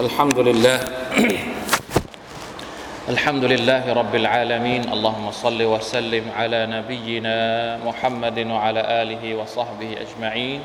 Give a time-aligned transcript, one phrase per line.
[0.00, 0.78] الحمد لله.
[3.12, 4.88] الحمد لله رب العالمين.
[4.88, 7.36] اللهم صل وسلم على نبينا
[7.84, 10.60] محمد وعلى آله وصحبه أجمعين.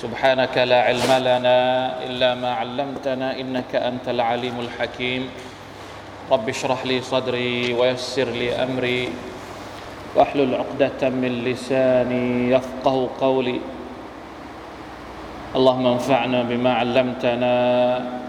[0.00, 1.60] سبحانك لا علم لنا
[2.08, 5.28] إلا ما علمتنا إنك أنت العليم الحكيم.
[6.32, 9.12] رب اشرح لي صدري ويسر لي أمري.
[10.16, 13.60] واحلل عقدة من لساني يفقه قولي.
[15.52, 18.21] اللهم انفعنا بما علمتنا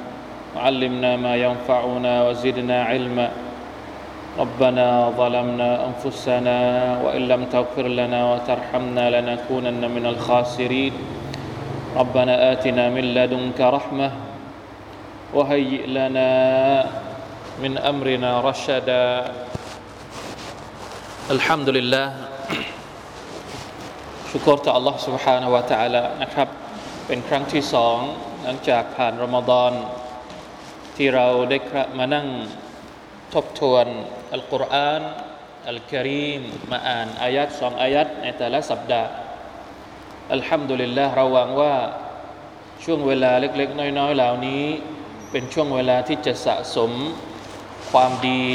[0.56, 3.28] وعلمنا ما ينفعنا وزدنا علما
[4.38, 4.86] ربنا
[5.18, 6.58] ظلمنا انفسنا
[7.04, 10.92] وان لم تغفر لنا وترحمنا لنكونن من الخاسرين
[11.96, 14.10] ربنا اتنا من لدنك رحمه
[15.34, 16.30] وهيئ لنا
[17.62, 19.06] من امرنا رشدا
[21.30, 22.08] الحمد لله
[24.30, 26.48] ชุกรต่อ Allah سبحانه และ تعالى นะครับ
[27.06, 27.98] เป็นครั้งที่สอง
[28.42, 29.72] หลังจากผ่านรอมฎอน
[30.95, 31.57] ที่เราได้
[31.99, 32.27] มานั่ง
[33.33, 33.85] ทบทวน
[34.33, 35.01] อัลกุรอาน
[35.69, 39.09] อัลกิริมมาอ่านอายัดสองอายัดในแต่ละสัปดาห์
[40.33, 41.75] อัลฮัมดุลิลละเราหวังว่า
[42.83, 44.63] ช่วงเวลาเล็ก ๆ น้อย ๆ เหล่านี้
[45.31, 46.91] เป็นช่วงเวลาที่จะสะสม
[47.91, 48.45] ความดี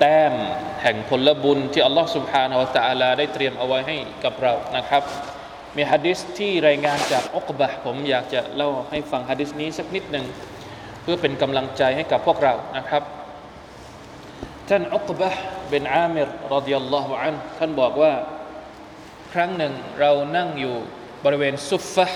[0.00, 0.34] แต้ม
[0.82, 5.02] แห่งผลบุญที่อัลลอฮฺสุบฮานาวะตะอาลาได้เตรียมเอาไว้ให้กับเรานะครับ
[5.76, 10.26] มีฮะดิษที่รายงานจากอุกบะผมอยากจะเล่าให้ฟังฮะดิษนี้สักนิดหนึ่ง
[11.02, 13.02] เพื่อเป็นกำลังใจให้กับพวกเรานะครับ
[14.68, 15.30] ท่านอักบะ
[15.70, 18.12] เป็นอามิรรดิยัลลอฮุอันท่านบอกว่า
[19.32, 20.74] ครั้งหนึ่งเรานั่งอยู่
[21.24, 22.06] บริเวณซุฟฟะ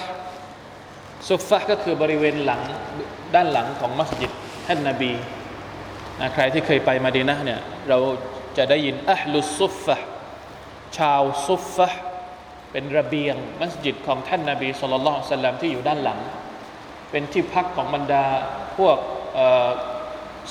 [1.29, 2.61] ซุฟฟะก็คือบริเวณหลัง
[3.35, 4.31] ด้านหลังของมัสยิด
[4.67, 5.13] ท่านนบี
[6.21, 7.99] นะใครที่เคยไปมาดีนะเนี่ยเรา
[8.57, 9.97] จะได้ยินอัลลุซุฟฟะ
[10.99, 11.89] ชาวซุฟฟะ
[12.73, 16.19] เป็นระเบียงมัสยิดของท่านนาบีสุลต่านสัลลัมที่อยู่ด้านหลัง
[17.17, 18.25] เป็นที่พักของบรรดา
[18.79, 18.97] พวก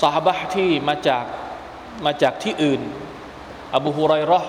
[0.02, 1.26] สาบะที่มาจาก
[2.06, 2.82] มาจากที่อื่น
[3.76, 4.40] อบูฮุไรรอ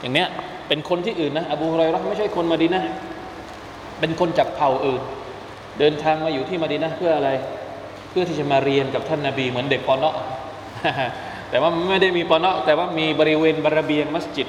[0.00, 0.28] อย่างเนี้ย
[0.68, 2.82] เป็นคนที่อื่นนะอบูฮุไรรอไม่ใช่คนมาดีนะ
[4.00, 5.02] เป็นคนจากเผ่าอื่น
[5.78, 7.30] เดินทางมาอยู่ที่มาดีนะเพื่ออะไร
[8.10, 10.14] เพื่อที่จะมาเรียนกับท่านนาบีเหมือนเด็กปอนเนาะ
[11.50, 14.48] แต่ว่าไม่ได้มีปอนเนาะแต่ว่ามีบริเวณบระเบียงมัสยิด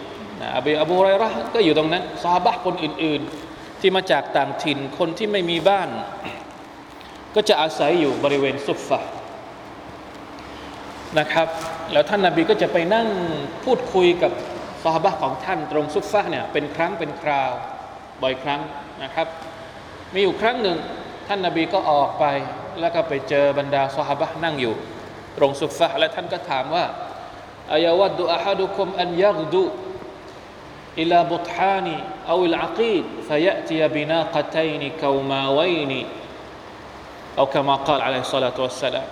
[0.55, 3.21] อบีอบูไรระก็อยู่ตรงนั้นซาบะคนอื่น
[3.51, 5.89] ๆ ที่มาจากต่างถิ่นคนที่ไม่มีบ้าน
[7.35, 8.99] ก็จะอาศัยอยู่บริเวณซุฟฟะ
[11.19, 11.47] นะครับ
[11.91, 13.07] แล้วท่านนาบีก็จะไปนั่ง
[13.63, 14.31] พูดคุยกับ
[14.83, 17.51] ซาบะของท่านตรงซุฟฟะเนี่ยเป็นครั้งเป็นคราว
[18.21, 18.61] บ่อยครั้ง
[19.03, 19.27] นะครับ
[20.13, 20.77] มีอยู่ครั้งหนึ่ง
[21.27, 22.25] ท่านนาบีก็ออกไป
[22.79, 24.73] แล้วก็ไปเจอบรรดาซาบะนั่งอยู่
[25.37, 26.85] ตรงซุฟฟะและท่านก็ถามว่า
[27.71, 29.63] อายาวัดดุอาฮัดุคุมอันยักดุ
[37.35, 39.07] เอาคำมากล่าวอะไรสลาตัวสลาม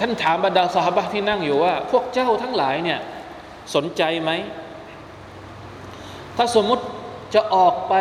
[0.00, 3.00] ท่านถามบรรดาสหบะที่นั่งอยู่ว่า พวกเจ้าทั้งหลายเนี่ย
[3.74, 4.30] สนใจไหม
[6.36, 6.84] ถ้าสมมุติ
[7.34, 7.94] จะออกไป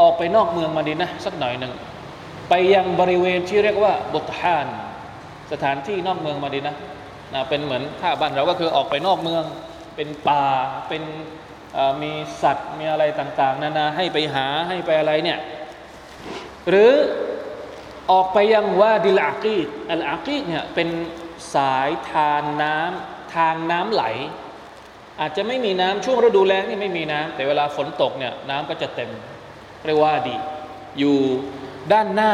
[0.00, 1.72] ออกไปนอกเมืองมาดีนะสักหน่อยหนึ่ง
[2.48, 4.66] ไปยังบริเวณที่เรียกว่าบทตฮาน
[5.52, 6.76] สถานที่นอกเมืองมาดีนะ
[7.34, 9.44] นะเป็นเหมือนถ้าบ้านเราก็คือออกไปนอกเมือง
[9.96, 10.44] เป็นป่า
[10.88, 11.02] เป็น
[12.02, 12.12] มี
[12.42, 15.38] สัตว์มีอะไรต่าง ๆ นานาให้ไปหาให้ไปอะไรเนี่ย
[16.68, 16.92] หรือ
[18.10, 20.88] ออกไปยังวาดิลอากีดอัลอากีดเนี่ยเป็น
[21.54, 24.04] สายทานน้ำทางน้ำไหล
[25.20, 29.10] อาจจะไม่มีน้ำช่วงฤดูแล้งนี่ไม่มีน้ำแต่เวลาฝนตกเนี่ยน้ำก็จะเต็ม
[29.86, 30.36] เรียกว่าดี
[30.98, 31.16] อยู่
[31.92, 32.32] ด้านหน้า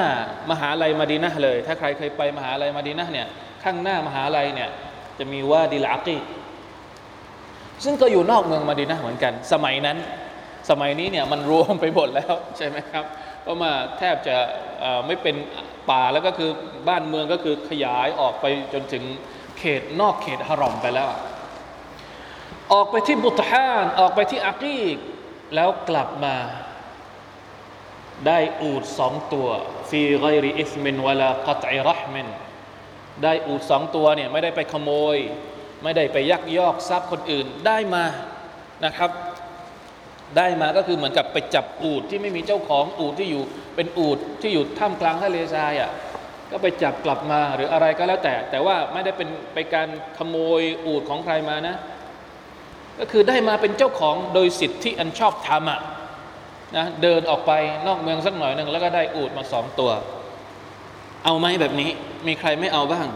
[0.50, 3.26] มหาลัยมาดีนะเลย ถ้าใครเคยไปมหาลัยมาดีนะเนี่ย
[3.64, 4.70] ข้างหน้ามหาลัยเนี่ย
[5.18, 6.22] จะมีวาดิลอากีด
[7.84, 9.98] ซึ่งก็อยู่นอกเมืองมาดีนะเหมือนกัน สมัยนั้น
[10.70, 13.04] สมัยนี้เนี่ยมันรวมไปหมดแล้วใช่ไหมครับ
[13.42, 14.36] เพราะมาแทบจะ
[15.06, 15.34] ไม่เป็น
[15.90, 16.50] ป่าแล้วก็คือ
[16.88, 19.04] บ้านเมืองก็คือขยายออกไปจนถึง
[19.58, 21.08] เขตนอกเขตฮารอมไปแล้ว
[22.72, 24.96] ออกไปที่บุตฮานออกไปที่อากีก
[25.54, 26.36] แล้วกลับมา
[28.26, 29.48] ได้อูดสองตัว
[29.88, 32.28] ฟีไกริอิสมินวลากัตอิรห์มิน
[33.22, 35.16] ได้อูดสองตัวเนี่ยไม่ได้ไปขโมย
[35.82, 38.04] ไม่ได้ไปยักยอกทรัพย์คนอื่นได้มา
[38.84, 39.10] นะครับ
[40.36, 43.42] ได้มาก็คือเหมือนกับไปจับอูดที่ไม่มีเจ้าของอูดที่อยู่
[43.76, 45.90] เป็นอูดที่อยู่ท่ามกลางทะเลทรายอะ
[46.50, 49.88] ก็ไปจับกลับมาหรืออะไรก็แล้วแต่ แต่ว่าไม่ได้เป็นไปการ
[50.18, 51.76] ขโมยอูดของใครมานะ
[52.98, 55.80] ก็คือได้มาเป็นเจ้าของโดยสิทธิอันชอบธรรมอะ
[56.76, 57.52] นะเดินออกไป
[57.86, 59.90] นอกเมืองสักหน่อยหนึ่งแล้วก็ได้อูดมาสองตัว
[61.24, 61.90] เอาไหมแบบนี้
[62.26, 63.06] มีใครไม่เอาบ้าง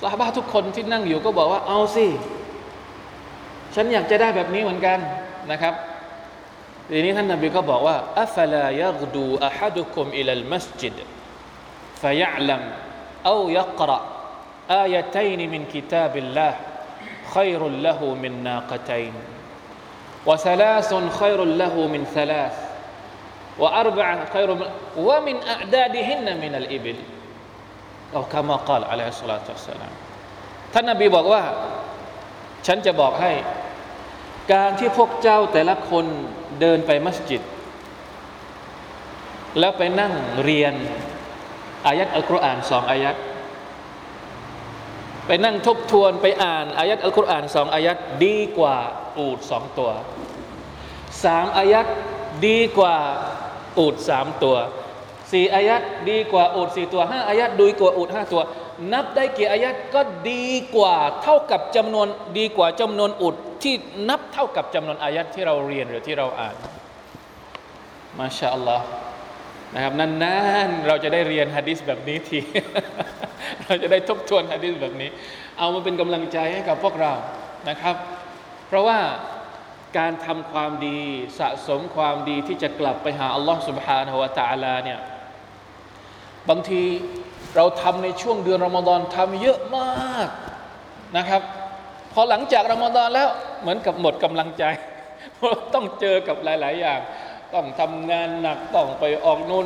[0.00, 2.06] ซาบะทุกคนที่นั่งอยู่ก็บอกว่าเอาสิ
[3.74, 4.98] ฉันอยากจะได้แบบนี้เหมือนกัน
[5.52, 5.74] นะครับ
[6.91, 10.95] ทีนี้ท่านนบีก็บอกว่าอัฟลายกดูอะฮัดุคุมอิลลมัสจิด
[12.01, 12.71] فيعلم
[13.25, 14.01] أو يقرأ
[14.71, 16.53] آيتين من كتاب الله
[17.35, 19.13] خير له من ناقتين
[20.25, 22.55] وثلاث خير له من ثلاث
[23.59, 24.67] وأربعة خير من
[24.97, 26.95] ومن أعدادهن من الإبل
[28.15, 29.93] أو كما قال عليه الصلاة والسلام
[30.73, 31.43] ท่านนบีบอกว่า
[32.67, 33.31] ฉันจะบอกให้
[34.53, 36.05] การที่พวกเจ้าแต่ละคน
[36.60, 37.42] เดินไปมัสยิด
[39.58, 40.12] แล้วไปนั่ง
[40.44, 40.74] เรียน
[41.86, 43.16] อายัดอัลกุรอานสองอายัด
[45.26, 48.76] ไปนั่งทบทวนไปอ่านอายัดอัลกุรอานสองอายัดดีกว่า
[49.18, 49.90] อูดสองตัว
[51.24, 51.86] สามอายัด
[52.46, 52.96] ดีกว่า
[53.78, 54.56] อูดสามตัว
[55.32, 58.42] สี่อายัดดีกว่าอูดสี่ตัวห้าอายัดดีกว่าอูดห้าตัว
[58.93, 62.07] นับได้กี่อายัดก็ดีกว่าเท่ากับจำนวน
[62.37, 63.73] ดีกว่าจำนวนอุดที่
[64.09, 66.55] นับเท่ากับจำนวนอายัดที่เราเรียนหรือที่เราอ่าน
[68.17, 68.85] มาชาอัลลอฮ์
[69.75, 70.37] นะครับนา
[70.67, 72.39] นๆเราจะได้เรียนฮะดิษแบบนี้ที
[73.65, 75.09] เราจะได้ทบทวนฮะดิษแบบนี้
[75.57, 77.13] เอามาเป็นกำลังใจให้กับพวกเรา
[77.69, 77.95] นะครับ
[78.67, 78.99] เพราะว่า
[79.97, 80.99] การทำความดี
[81.39, 84.99] สะสมความดีที่จะกลับไปหาอัลลอฮ์ سبحانه และ تعالى เนี่ย
[86.49, 86.81] บางที
[87.56, 90.28] เราทำในช่วงเดือนรอมฎอนทำเยอะมาก
[91.16, 91.42] นะครับ
[92.12, 93.28] พอหลังจากรอมฎอนแล้ว
[93.60, 94.64] เหมือนกับหมดกำลังใจ
[95.34, 97.00] เพราะต้องเจอกับหลาย ๆ อย่าง
[97.54, 99.64] ต้องทำงานหนักต้องไปออกโน่น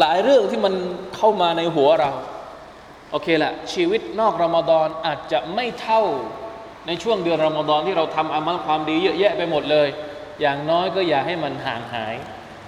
[0.00, 0.74] หลายเรื่องที่มัน
[1.16, 2.12] เข้ามาในหัวเรา
[3.10, 6.02] โอเคแหละชีวิตนอกรอมฎอนอาจจะไม่เท่า
[6.86, 9.88] ในช่วงเดือนรอมฎอนที่เราทำอามัลความดีเยอะแยะไปหมดเลย
[10.40, 12.14] อย่างน้อยก็อย่าให้มันห่างหาย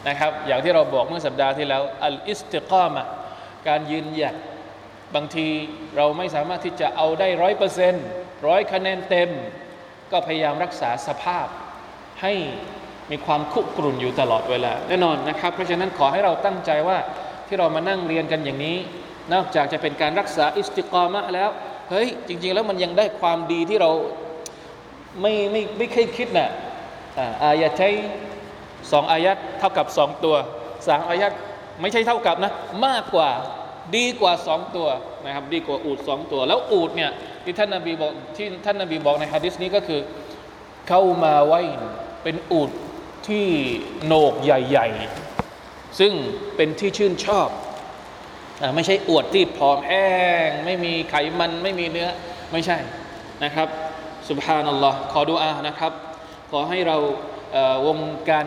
[0.09, 3.07] นะครับ อย่างที่เราบอกเมื่อสัปดาห์ที่แล้วอัลอิสติกามะ
[3.69, 4.35] การยืนหยัด
[5.15, 5.49] บางที
[5.97, 8.07] เราไม่สามารถที่จะเอาได้ร้อยเปอร์เซ็นต์
[8.47, 9.31] ร้อยคะแนนเต็ม
[10.13, 11.47] ก็พยายามรักษาสภาพ
[12.23, 12.33] ให้
[13.11, 16.99] มีความคุกรุ่นอยู่ตลอดเวลาแน่นอนนะครับ เพราะฉะนั้นขอให้เราตั้งใจว่า
[17.47, 18.77] ที่เรามานั่งเรียนกันอย่างนี้
[19.33, 21.51] นอกจากจะเป็นการรักษาอิสติกามะแล้ว
[21.91, 23.91] เฮ้ยจริง ๆ แล้วมันยังได้ความดีที่เรา
[25.21, 26.49] ไม่ไม่ไม่เคยคิดนะ่ะ
[27.43, 27.89] อายะใช้
[28.93, 30.37] สองอายัดเท่ากับสองตัว
[30.87, 31.33] สามอายัด
[31.81, 32.53] ไม่ใช่เท่ากับนะ
[32.87, 33.31] มากกว่า
[33.97, 34.89] ดีกว่าสองตัว
[35.25, 37.11] นะครับดีกว่าอูดสองตัว แล้วอูดเนี่ย
[37.45, 40.01] ที่ท่านนาบีบอกที่ท่านนาบีบอกในฮะดิษนี้ก็คือ
[40.89, 41.61] เข้ามาไว้
[42.23, 42.71] เป็นอูด
[43.29, 43.47] ที่
[44.05, 44.89] โหนกใหญ่
[45.45, 46.13] ๆ ซึ่ง
[46.57, 47.49] เป็นที่ชื่นชอบ
[48.75, 50.07] ไม่ใช่อวดที่ผอมแห้
[50.47, 52.09] งไม่มีไขมันไม่มีเนื้อ
[52.53, 52.79] ไม่ใช่
[53.45, 53.69] นะครับ
[54.29, 55.93] สุบฮานัลลอฮ์ขอดุอานะครับ
[56.51, 56.97] ขอให้เรา
[57.87, 57.99] วง
[58.31, 58.47] การ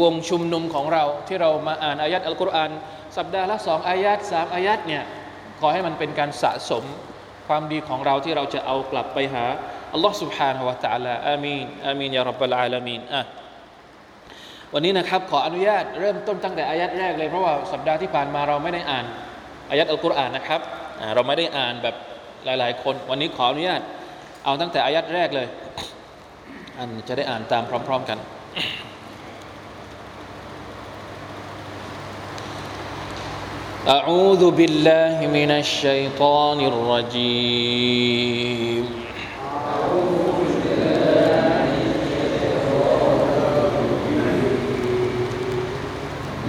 [0.00, 2.70] วงชุมนุมของเราที่เรามาอ่านอายัดอัลกุรอาน
[3.17, 5.03] สัปดาห์ละสองอายัดสามอายัดเนี่ย
[5.59, 6.83] ขอให้มันเป็นการสะสม
[7.47, 9.43] ความดีของเราที่เราจะเอากลับไปหา
[9.93, 13.21] อัลลอฮ์ سبحانه และ تعالى อามีนอามีนยารับบลอาลามีนอ่ะ
[14.73, 19.05] วันนี้นะครับขออนุญาตเริ่มต้นตั้งแต่อายัดแรกเลยเพราะว่าสัปดาห์ที่ผ่านมาเราไม่ได้อ่าน
[19.69, 20.61] อายัดอัลกุรอานนะครับ
[21.15, 21.95] เราไม่ได้อ่านแบบ
[22.45, 23.81] หลาย ๆ คน วันนี้ขออนุญาต
[24.45, 25.47] เอาตั้งแต่อายัดแรกเลย
[26.77, 28.17] อันจะได้อ่านตามพร้อม ๆ กัน
[33.88, 37.86] أعوذ بالله من الشيطان الرجيم.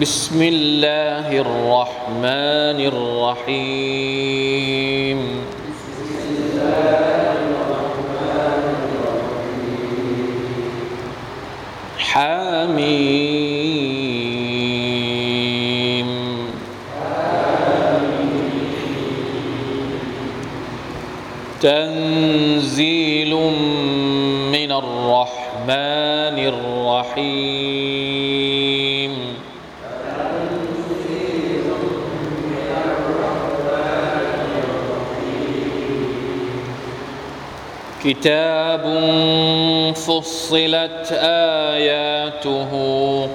[0.02, 2.80] بسم الله الرحمن
[3.46, 5.20] الرحيم.
[11.98, 13.17] حميم.
[21.68, 23.34] تنزيل
[24.56, 27.68] من الرحمن الرحيم.
[38.04, 38.84] كتاب
[39.94, 41.12] فصلت
[41.76, 42.72] آياته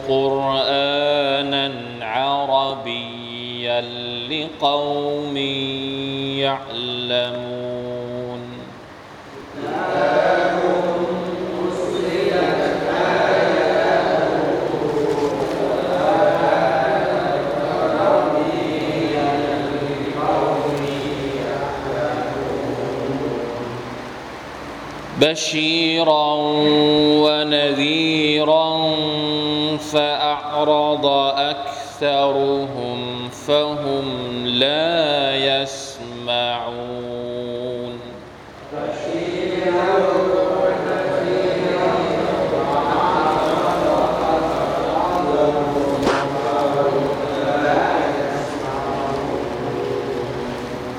[0.08, 3.80] قرآنا عربيا
[4.30, 5.36] لقوم
[25.22, 26.34] بشيرا
[27.22, 28.70] ونذيرا
[29.78, 34.06] فأعرض أكثرهم فهم
[34.46, 37.12] لا يسمعون.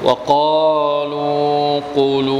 [0.03, 2.32] وقالوا قلوبنا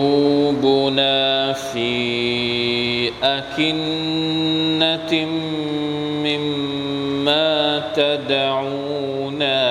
[3.53, 5.25] أكنة
[6.25, 9.63] مما تدعونا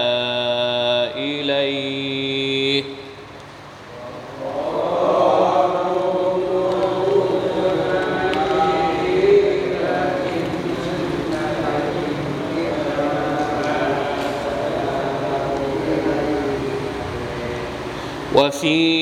[1.17, 2.85] إليه
[18.35, 19.02] وفي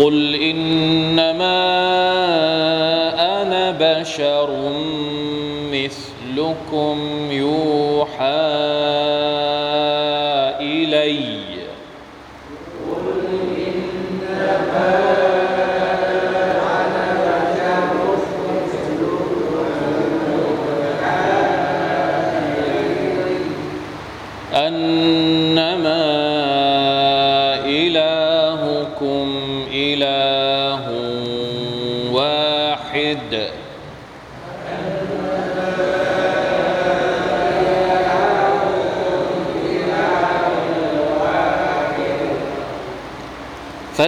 [0.00, 1.60] قل إنما
[3.42, 4.50] أنا بشر
[5.72, 6.98] مثلكم
[7.30, 8.60] يوحى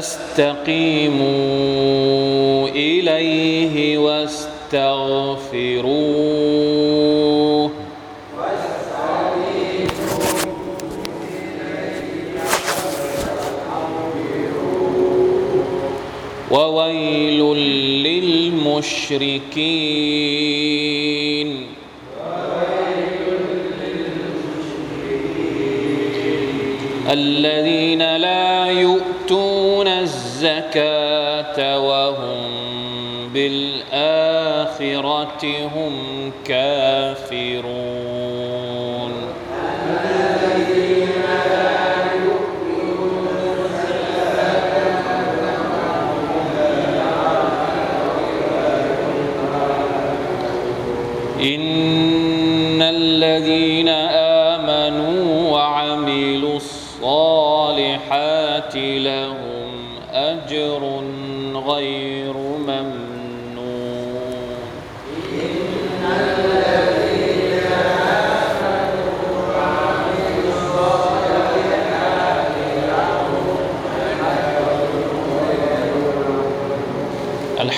[0.02, 1.22] فاستقيموا
[2.68, 4.42] إليه واستغفروه.
[16.50, 17.40] وويل
[18.02, 19.22] للمشركين.
[35.04, 37.31] آخرتهم كافرون.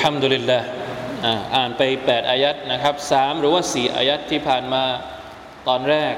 [0.04, 0.64] الحمد لله
[1.26, 4.84] อ่าอ่านไป 8 อายัดนะครับ3หรือว่า 4 อายัดที่ผ่านมา
[5.68, 6.14] ตอนแรก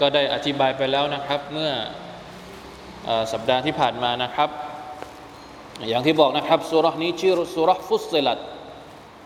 [0.00, 1.72] ก็ได้อธิบายไปแล้วนะครับ เมื่อ
[3.08, 4.50] อาสัปดาห์ที่ผ่านมานะครับ
[5.88, 8.38] อย่างที่บอกนะครับสุรานี้ชื่อสุราฟุสซิลัด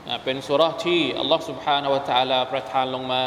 [0.09, 3.23] อ่าเป็นสุราที่อัลลอฮฺ سبحانه และ تعالى ประทานลงมา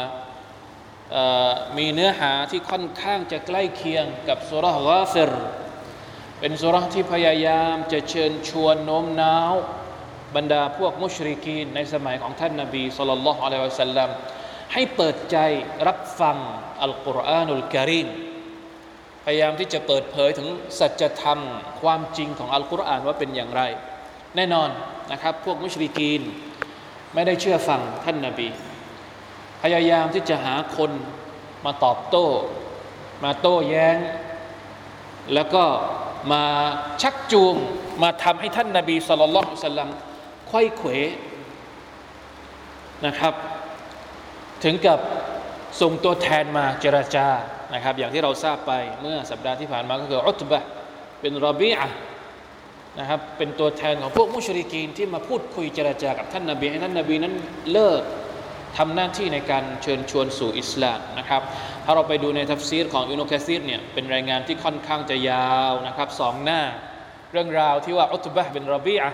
[1.14, 5.32] อ่ามีเนื้อหาที่ค่อนข้างจะใกล้เคียงกับสุรากาฟิร
[6.40, 9.54] เป็นสุราที่พยายามจะเชิญชวนโน้มน้าว
[10.35, 14.09] บรรดาพวกมุชริกีนในสมัยของท่านนาบีสุลต่านละฮ์อะลัยฮิวะสัลลัม
[14.73, 15.37] ให้เปิดใจ
[15.87, 16.37] รับฟัง
[16.83, 18.07] อัลกุรอานุลกิริม
[19.25, 20.47] พยายามที่จะเปิดเผยถึง
[20.79, 21.39] สัจธรรม
[21.81, 23.61] ความจริงของอัลกุรอานว่าเป็นอย่างไร
[24.35, 24.69] แน่นอน
[25.11, 26.21] นะครับ พวกมุชริกีน
[27.13, 28.47] ไม่ได้เชื่อฟังท่านนาบี
[29.61, 30.91] พยายามที่จะหาคน
[31.65, 32.27] มาตอบโต้
[33.23, 33.97] มาโต้แย้ง
[35.33, 35.63] แล้วก็
[36.31, 36.43] มา
[37.01, 37.55] ชักจูง
[38.03, 39.89] มาทำให้ท่านนาบีสุลต่านสัลลัม
[40.49, 40.89] ควยเขว
[43.05, 43.33] นะครับ
[44.63, 44.99] ถึงกับ
[45.81, 47.27] ส่งตัวแทนมาเจราจา
[47.73, 50.63] นะครับ อย่างที่เราทราบไปเมื่อสัปดาห์ที่ผ่านมาก็คืออุตบะ
[51.21, 51.89] เป็นรบีอะ
[52.99, 57.33] นะครับเป็นตัวแทนของพวกมุชริกีนที่มาพูดคุยเจราจากับท่านนาบีให้ท่านนาบีนั้น
[57.71, 58.01] เลิก
[58.77, 61.41] ทำหน้าที่ในการเชิญชวนสู่อิสลามนะครับ
[61.85, 66.61] ถ้าเราไปดูในทัฟซีรของอินุคาซีรเนี่ยเป็นรายงานที่ค่อนข้างจะยาวนะครับสองหน้า
[67.33, 69.11] เรื่องราวที่ว่าอุตบะเป็นรบีอะ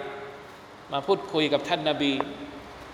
[0.92, 2.14] มาพูดคุยกับท่านนาบี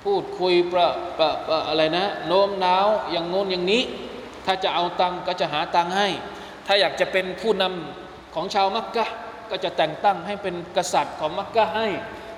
[0.06, 3.84] พูดคุยประประประอะไรนะ โน้มน้าวอย่างโน้นอย่างนี้
[4.46, 6.08] ถ้าจะเอาตังก็จะหาตังให้
[6.66, 9.06] ถ้าอยากจะเป็นผู้นำของชาวมักกะ
[9.50, 11.88] ก็จะแต่งตั้งให้เป็นกษัตริย์ของมักกะให้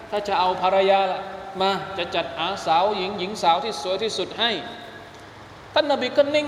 [0.09, 1.19] ถ้าจะเอาภรรยาละ
[1.61, 4.51] มาจะจัดหาสาวหญิงหญิงสาวที่สวยที่สุดให้
[5.73, 6.47] ท่านนบีก็นิ่ง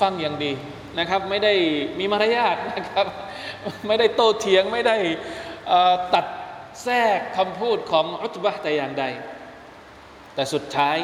[0.00, 0.52] ฟังอย่างดี
[0.98, 1.52] นะครับ ไม่ได้
[1.98, 3.06] มีมารยาทนะครับ
[3.86, 4.96] ไม่ได้โต้เถียงไม่ได้
[6.14, 6.24] ตัด
[6.82, 9.04] แทรกคำพูดของอุตบะแต่อย่างใด
[10.34, 10.98] แต่สุดท้าย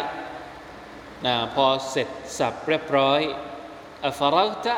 [1.26, 2.08] นะพอเสร็จ
[2.38, 3.20] สับเรียบร้อย
[4.04, 4.76] อัฟรัตะ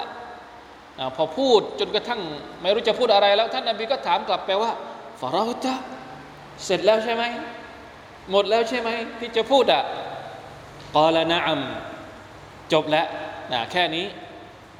[1.16, 2.20] พอพูดจนกระทั่ง
[2.60, 4.72] ไม่รู้จะพูดอะไรแล้ว ท่านนบีก็ถามกลับไปว่า
[5.20, 5.74] فرغت
[6.64, 7.24] เสร็จแล้วใช่ไหม
[8.30, 9.82] หมดแล้วใช่ไหม ที่จะพูดอะ
[10.94, 11.60] قال نعم
[12.72, 13.06] จบแล้ว
[13.52, 14.06] นะแค่นี้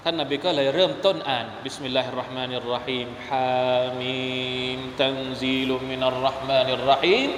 [0.03, 4.17] ท่านนบีก็เลยเริ่มต้นอ่านบิสมิลลาฮิรราะห์มานิรราะฮีมฮามี
[4.77, 7.29] มตันซีลุมินัรราะห์มานิรราะฮีม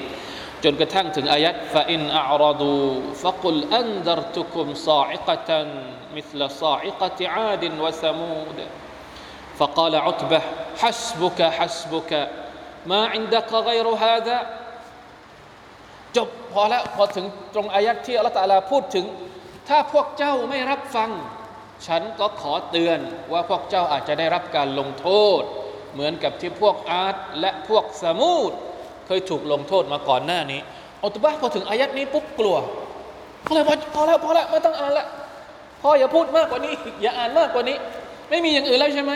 [0.63, 2.79] จนกระทั่งถึงอายัดฟาอินอัรดู
[3.23, 5.69] ฟะกุลอันดรตุคุมซาอิกะตัน
[6.15, 8.59] مثل صاعقة عاد وثمود
[9.57, 10.41] فقال عتبة
[10.77, 12.11] حسبك حسبك
[12.85, 14.37] ما عندك غير هذا
[16.17, 19.05] จบพอแล้วพอถึงตรงอายัดที่อัลลอฮฺตาลาพูดถึง
[19.69, 21.09] ถ้าพวกเจ้าไม่รับฟัง
[21.86, 22.98] ฉันก็ขอเตือน
[23.32, 25.08] ว่าพวกเจ้าอาจจะได้รับการลงโท
[25.40, 25.42] ษ
[25.92, 28.52] เหมือนกับที่พวกอาร์ตและพวกสมูด
[29.06, 30.60] เคยถูกลงโทษมาก่อนหน้านี้
[31.02, 32.56] อัตบ้าพอถึงอายัดนี้ปุ๊บกลัว
[33.46, 33.64] พอแล้ว
[33.94, 35.06] พอแล้วพอแล้วไม่ต้องอ่านละ
[35.82, 37.76] พ่ออย่าพูดมากกว่านี้ อย่าอ่านมากกว่านี้
[38.30, 39.12] ไม่มีอย่างอื่นแล้วใช่ไหม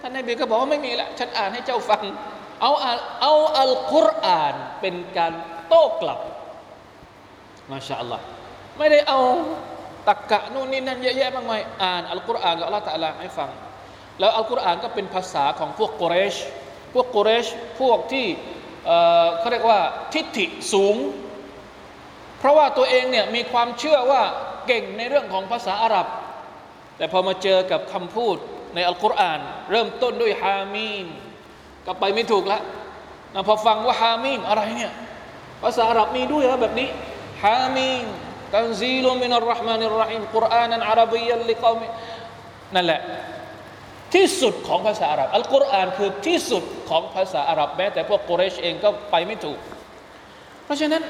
[0.00, 2.02] ท่านนายบีก็บอกว่าไม่มีละฉันอ่านให้เจ้าฟัง
[2.60, 2.72] เอา
[3.22, 5.32] เอาอัลกุรอานเป็นการ
[5.68, 6.18] โต้กลับ
[7.70, 8.24] มาชาอัลลอฮ์
[8.78, 9.20] ไม่ได้เอา
[10.08, 13.50] ตักกะนู่นนี่นั่นเยอะแยะมากมายอ่านอัลกุรอานกับอัลลอฮ์ตะลาให้ฟัง
[14.20, 16.36] แล้วอัลกุรอานก็เป็นภาษาของพวกกุเรช
[16.94, 17.46] พวกกุเรช
[17.80, 18.26] พวกที่
[19.38, 19.80] เขาเรียกว่า
[20.12, 20.96] ทิฏฐิสูง
[22.38, 24.22] เพราะว่าตัวเองเนี่ยมีความเชื่อว่า
[24.66, 26.06] เก่งในเรื่องของภาษาอาหรับ
[26.96, 28.36] แต่พอมาเจอกับคำพูด
[28.74, 31.06] ในอัลกุรอาน เริ่มต้นด้วยฮามีม
[31.86, 32.62] ก็ไปไม่ถูกแล้ว
[33.34, 34.92] นะพอฟังว่าฮามีมอะไรเนี่ย
[35.62, 36.88] ภาษาอาหรับมีด้วยแล้วแบบนี้
[37.44, 38.04] ฮามีม
[38.52, 41.86] ตันซีลุมินัลรห์มานิรรหีมกุรอานันอารับียันลิกอมิ
[42.74, 43.00] นั่นแหละ
[44.14, 49.58] ที่สุดของภาษาอาหรับอัลกุรอานคือที่สุดของภาษาอาหรับแม้แต่พวกกุเรชเองก็ไปไม่ถูก
[50.64, 51.02] เพราะฉะนั้น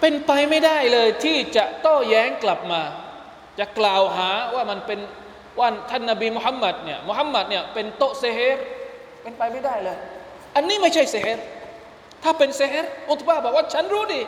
[0.00, 2.80] เป็นไปไม่ได้เลยที่จะโต้แย้งกลับมา
[3.58, 5.00] จะกล่าวหาว่ามันเป็น
[5.58, 8.58] ว่าท่านนบีมุฮัมมัดเนี่ยมุฮัมมัดเนี่ยเป็นโตเซเฮร
[9.22, 9.96] เป็นไปไม่ได้เลย
[10.56, 11.38] อันนี้ไม่ใช่เซเฮร
[12.22, 14.20] ถ้าเป็นเซเฮรอุตบาบอกว่าฉันรู้ดิ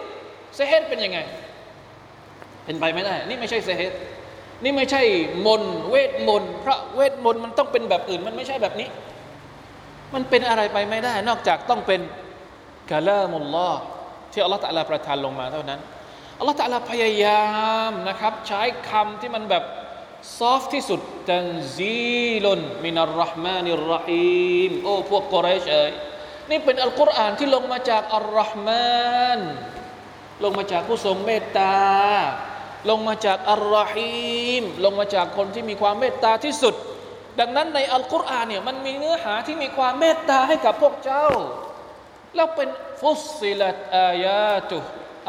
[0.57, 1.19] เซเฮรเป็นยังไง
[2.67, 3.93] เป็นไปไม่ได้ นี่ไม่ใช่เซเฮร
[4.63, 5.03] นี่ไม่ใช่
[5.47, 8.89] มนตร์เวทมนเพราะเวทมนมันต้องเป็นแบบอื่น มันไม่ใช่แบบนี้
[10.15, 12.01] มันเป็นอะไรไปไม่ได้ นอกจากต้องเป็น
[12.91, 13.81] กาลามุลลอฮ์
[14.33, 15.81] ที่อัลลอฮฺตะลาประทานลงมาเท่านั้น
[16.39, 17.47] อัลลอฮฺตะลาพยายา
[17.89, 19.65] มนะครับ ใช้คำที่มันแบบ
[20.39, 21.01] ซอฟที่สุด
[21.31, 25.93] ตันซีลุนมินัลรห์มานิรรหีมโอ้พวกกอเรชเอ้ย
[26.51, 29.41] นี่เป็นอัลกุรอานที่ลงมาจากอัลรห์มาน
[30.45, 31.77] ลงมาจากผู้ทรงเมตตา
[32.91, 36.75] ลงมาจากอัลรหีมลงมาจากคนที่มีความเมตตาที่สุด
[37.41, 41.27] ดังนั้นในอัลกุรอานเนี่ยมันมีเนื้อหาที่มีความเมตตาให้กับพวกเจ้า
[42.35, 42.69] แล้วเป็น
[43.01, 44.77] ฟุสิลัตอายาตุ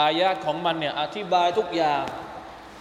[0.02, 2.04] อายาตของมันเนี่ยอธิบายทุกอย่าง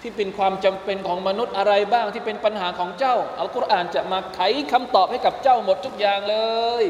[0.03, 4.41] ที่เป็นความจำเป็นของมนุษย์อะไรบ้างที่เป็นปัญหาของเจ้า อัลกุรอานจะมาไข
[4.73, 6.37] คำตอบให้กับเจ้าหมดทุกอย่างเล
[6.83, 6.85] ย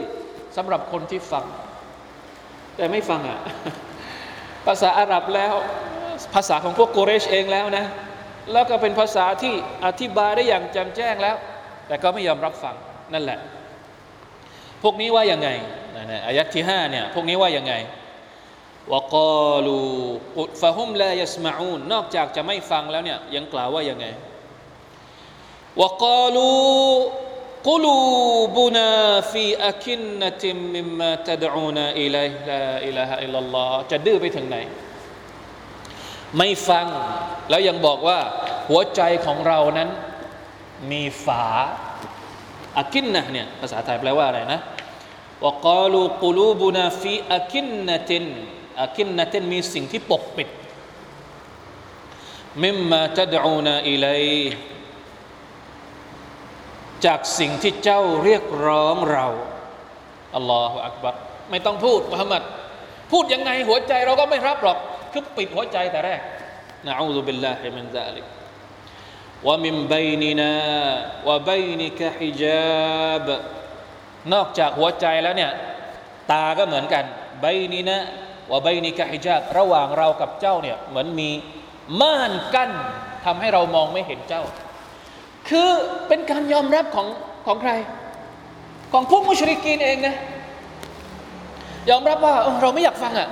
[0.57, 1.45] สำหรับคนที่ฟัง
[2.77, 3.41] แต่ไม่ฟังอะ
[4.67, 5.55] ภาษาอาหรับแล้ว
[6.35, 7.87] ภาษาของพวกโกเรชเองแล้วนะ
[8.53, 9.55] แล้วก็เป็นภาษาที่
[9.87, 11.37] อธิบายได้อย่างจ่มแจ้งแล้ว
[11.87, 12.75] แต่ก็ไม่ยอมรับฟัง
[13.13, 13.39] นั่นแหละ
[14.83, 15.49] พวกนี้ว่ายังไง
[15.97, 17.75] นะอายัดที่ห้าเนี่ยพวกนี้ว่ายังไง
[18.93, 19.79] วกาลู
[20.63, 24.07] ฟะฮุมลายสมาอูนนอกจากจะไม่ฟังแล้วเนี่ยยังกล่าวว่ายังไง
[25.83, 26.49] วกาลู
[27.69, 27.97] กุลู
[28.57, 28.91] บุนา
[29.33, 34.59] ฟีอาคินนติมมิมมาตดอูนาอิลัยลาอิลาฮะอิลลัลลอฮจะดื้อไปถึงไหน
[36.39, 36.87] ไม่ฟัง
[37.51, 38.19] แล้วยังบอกว่า
[38.69, 39.89] หัวใจของเรานั้น
[40.91, 41.45] มีฝา
[42.79, 44.61] อักินนะเนี่ยภาษาไทยแปลว่าอะไรนะ
[45.45, 48.25] วกาลูกลูบุนาฟีอักินนติน
[48.83, 50.49] อักินนตินมีสิ่งที่ปกปิด
[52.63, 54.25] มิมมาจะดูนาอิเลย
[57.07, 59.27] จากสิ่งที่เจ้าเรียกร้องเรา
[60.35, 61.15] อัลลอฮฺอักบัร
[61.51, 62.43] ไม่ต้องพูดมุฮัมมัด
[63.13, 64.79] พูดยังไงหัวใจเราก็ไม่รับหรอก
[65.17, 66.21] คือปิดหัวใจแต่แรก
[66.87, 68.27] นะอูซุบิลลาฮิมินซาลิก
[69.47, 70.53] ว่ามินบัยนินา
[71.29, 73.29] วะบัยนิกะฮิจาบ
[74.33, 75.53] นอกจากหัวใจแล้วเนี่ย
[76.31, 77.05] ตาก็เหมือนกัน
[77.45, 77.99] บัยนินะ
[78.53, 81.31] วะบัยนิกะฮิจาบระหว่างเรากับเจ้าเนี่ยเหมือนมี
[82.01, 82.71] ม่านกั้น
[83.25, 84.43] ทำให้เรามองไม่เห็นเจ้า
[85.49, 85.71] คือ
[86.09, 87.07] เป็นการยอมรับของ
[87.47, 87.73] ของใคร
[88.93, 90.17] ของพวกมุชริกีนเองนะ
[91.91, 93.29] ยอมรับว่าเราไม่อยากฟังอะ่ะ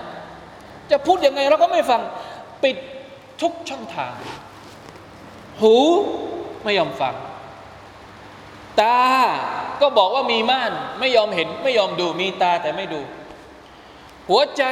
[0.90, 2.00] จะพูดยังไงเราก็ไม่ฟัง
[2.62, 2.76] ปิด
[3.40, 4.14] ทุกช่องทาง
[5.60, 5.76] หู
[6.64, 7.14] ไม่ยอมฟัง
[8.80, 9.00] ตา
[9.80, 13.00] ก็บอกว่ามีม่าน ไม่ยอมเห็นไม่ยอมดูมีตาแต่ไม่ดู
[14.30, 14.62] หัวใจ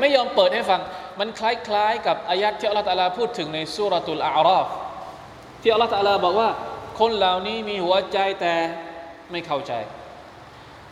[0.00, 0.80] ไม่ยอมเปิดให้ฟัง
[1.18, 4.66] มันคล้ายๆ กับอายัดที่อัลลอฮฺพูดถึงในสุรตุลอาราฟ
[5.62, 6.50] ที่อัลลอฮฺบอกว่า
[7.00, 8.54] คนเหล่านี้มีหัวใจแต่
[9.30, 9.72] ไม่เข้าใจ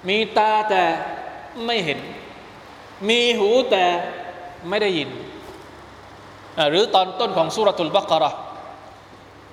[0.09, 0.85] มีตาแต่
[1.67, 1.99] ไม่เห็น
[3.09, 3.85] มีหูแต่
[4.70, 5.10] ไม่ได้ยิน
[6.70, 8.32] หรือตอนต้นของสุรตุลบักระ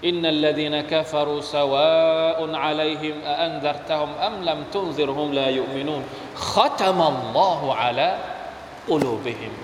[0.07, 6.03] อินนัลลดีนกัฟรุสวาอุนอะลัยฮิมอันซัรตะฮุมอัมลัมตุนซิรฮุมลายุมินูน
[6.53, 8.09] ขะตมัลลอฮุอะลา
[8.91, 9.55] อุลูบิฮิม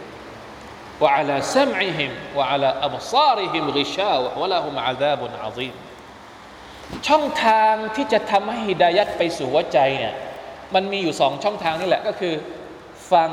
[1.00, 5.74] وعلى سمعهم وعلى أبصارهم غشاوة ولهم عذاب عظيم
[7.08, 10.14] ช่องทางที่จะทำให้ฮิดายัดไปสู่หัวใจเนี่ย
[10.74, 12.34] มันมีอยู่สองช่องทางนี่แหละก็คือ
[13.12, 13.30] ฟัง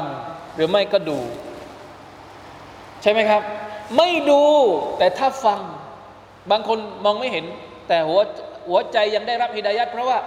[0.56, 1.20] หรือไม่ก็ดู
[3.03, 3.43] ใช่ไหมครับ
[3.97, 4.43] ไม่ดู
[4.99, 5.61] แต่ถ้าฟัง
[6.51, 7.45] บางคนมองไม่เห็น
[7.89, 8.21] แต่หัว
[8.69, 10.19] หัวใจยังได้รับฮิดายัดเพราะว่า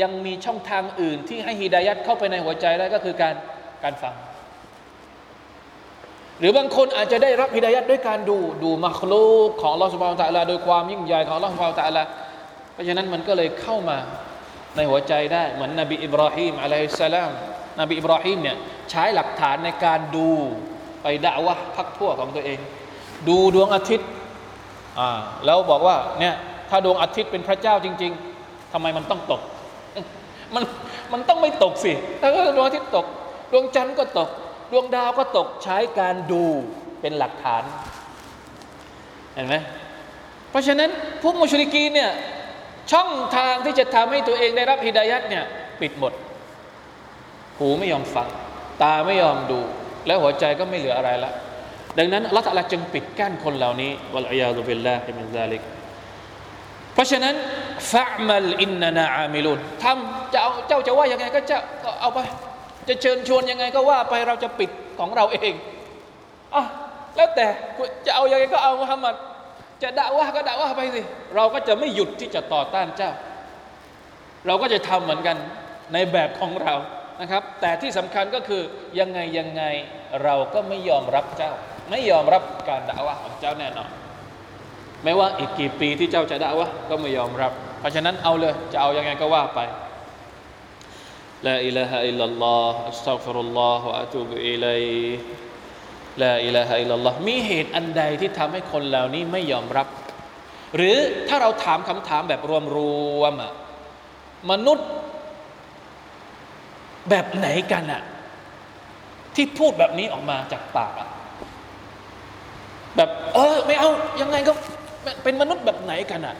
[0.00, 3.34] ยังมีช่องทางอื่นที่ให้ฮิดายัดเข้าไปในหัวใจได้ก็คือการ
[3.84, 4.14] การฟัง
[6.38, 12.02] หรือบางคนอาจจะได้รับฮิดายัดด้วยการดูดูมัคลูกของลอสบาวตะลาโดยความยิ่งใหญ่ของลอสบาวตะลา
[12.72, 13.98] เพราะฉะนั้นมันก็เลยเข้ามา
[14.76, 17.30] ในหัวใจได้ เหมือนนบีอิบราฮิมอะลัยฮิสสลาม
[17.80, 18.56] นบีอิบราฮิมเนี่ย
[18.90, 20.30] ใช้หลักฐานในการดู
[21.04, 22.58] ไปด่าวะพักทั่วของตัวเอง
[23.28, 24.08] ดูดวงอาทิตย์
[24.98, 25.10] อ่า
[25.44, 26.34] แล้วบอกว่าเนี่ย
[26.70, 28.12] ถ้าดวงอาทิตย์เป็นพระเจ้าจริง
[28.42, 29.42] ๆทำไมมันต้องตก
[30.54, 30.62] มัน
[31.12, 33.06] มันต้องไม่ตกสิถ้าดวงอาทิตย์ตก
[33.52, 34.30] ดวงจันทร์ก็ตก
[34.72, 36.44] ดวงดาวก็ตกใช้การดู
[37.00, 37.62] เป็นหลักฐาน
[39.34, 39.54] เห็นไหม
[40.50, 40.90] เพราะฉะนั้น
[41.22, 42.10] พวกมุชริกีเนี่ย
[42.92, 45.44] ช่องทางที่จะทำให้ตัวเองได้รับฮิดายัดเนี่ย
[45.80, 46.12] ปิดหมด
[47.58, 48.28] หูไม่ยอมฟัง
[48.82, 49.60] ตาไม่ยอมดู
[50.06, 51.30] แล้วหัวใจก็ไม่เหลืออะไรละ
[51.98, 55.62] ดังนั้นอัลลอฮฺจึงปิดกั้นคนเหล่านี้วะลัยยาตุบิลลาฮิมินซาลิก
[56.94, 57.34] เพราะฉะนั้น
[57.92, 62.18] ฟะมัลอินนานาอามิลุนทำจะเอาเจ้าจะว่ายังไงก็จะก็เอาไป
[62.88, 65.54] จะเชิญชวนยังไงก็ว่าไปเราจะปิดของเราเอง
[66.54, 66.62] อะ
[67.16, 67.46] แล้วแต่
[68.06, 69.14] จะเอายังไงก็เอามุฮัมมัด
[69.82, 71.02] จะด่าว่าก็ด่าว่าไปสิ
[71.34, 73.10] เราก็จะไม่หยุดที่จะต่อต้านเจ้า
[74.46, 75.36] เราก็จะทำเหมือนกัน
[75.92, 76.74] ในแบบของเรา
[77.20, 78.62] นะครับ แต่ที่สำคัญก็คือ
[79.00, 79.62] ยังไงยังไง
[80.24, 81.52] เราก็ไม่ยอมรับเจ้า
[81.90, 83.90] ไม่ยอมรับการด่าว่าของเจ้าแน่นอน
[85.04, 89.60] ไม่ว่าอีกกี่ปีที่เจ้าจะด่าว่าก็ไม่ยอมรับ เพราะฉะนั้นเอาเลยจะเอายังไงก็ว่าไป
[91.46, 94.84] ลาอิลาฮะอิลลัลลอฮ์อัสตัฆฟิรุลลอฮ์วะอะตูบุอิลัย
[96.22, 99.86] ลาอิลาฮะอิลลัลลอฮ์มีเหตุอันใดที่ทำให้คนเหล่านี้ไม่ยอมรับ
[100.76, 100.96] หรือ
[101.28, 102.40] ถ้าเราถามคำถามแบบ
[102.76, 102.78] ร
[103.20, 104.88] วมๆมนุษย์
[107.10, 108.02] แบบไหนกันอะ
[109.34, 111.08] ที่พูดแบบนี้ออกมาจากปากอะ
[112.96, 113.90] แบบ เออ ไม่เอา
[114.20, 114.52] ยังไงก็
[115.22, 116.36] เป็นมนุษย์แบบไหนกันอะ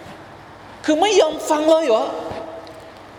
[0.85, 2.05] คือไม่ยอมฟังเลยเหรอ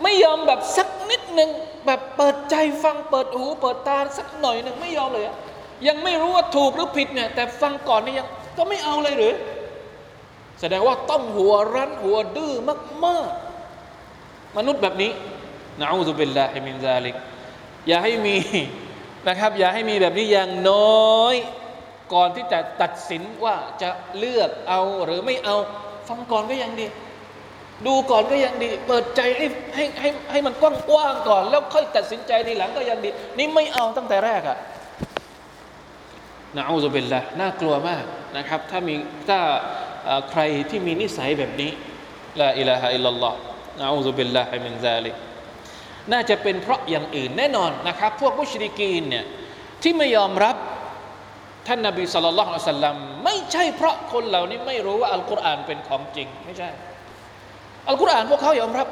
[0.03, 1.49] ไม่ยอมแบบสักนิดหนึ่ง
[1.85, 5.35] แบบเปิดใจฟังเปิดหู เปิดตาสักหน่อยหนึ่งไม่ยอมเลยอะ
[5.87, 8.27] ยังไม่รู้ว่าถูกหรือผิดเนี่ยแต่ฟังก่อนนี่ยัง
[8.57, 9.33] ก็ไม่เอาเลยหรือ
[10.61, 12.53] แสดงว่าต้องหัวรั้นหัวดื้อ
[13.05, 15.11] มากๆมนุษย์แบบนี้
[15.79, 17.15] นะอูซุบิลลาฮิมินซาลิก
[17.87, 18.37] อย่าให้มี
[19.27, 21.35] นะครับ อย่าให้มีแบบนี้อย่างน้อย
[22.13, 25.55] ก่อนที่จะตัดสินว่าจะเลือกเอาหรือไม่เอา
[26.09, 26.87] ฟังก่อนก็ยังดี
[27.85, 29.45] ดูก่อนก็ยังดี เปิดใจให้
[29.75, 34.57] ให้ให้ให้มันกว้างๆก่อน แล้วค่อยตัดสินใจทีหลังก็ยังดี นี่ไม่เอาตั้งแต่แรกอะ
[36.57, 38.03] นะอูซุบิลละน่ากลัวมาก
[38.37, 38.95] นะครับ ถ้ามี
[39.29, 39.39] ถ้า
[40.29, 41.71] ใครที่มีนิสัยแบบนี้
[42.39, 43.37] ลาอิลาฮะอิลลัลลอฮ์
[43.79, 45.15] นะอูซุบิลลาฮิมินซาลิก
[46.11, 49.25] น่าจะเป็นเพราะอย่างอื่นแน่นอนนะครับ พวกมุชริกีนเนี่ย
[49.83, 50.55] ที่ไม่ยอมรับ
[51.67, 56.69] ท่านนาบีสุลต่านสัลลัมไม่ใช่เพราะคนเหล่านี้ไม่รู้ว่าอัลกุรอานเป็นของจริงไม่ใช่
[57.87, 58.87] อัลกุรอานพวกเขายอมรับ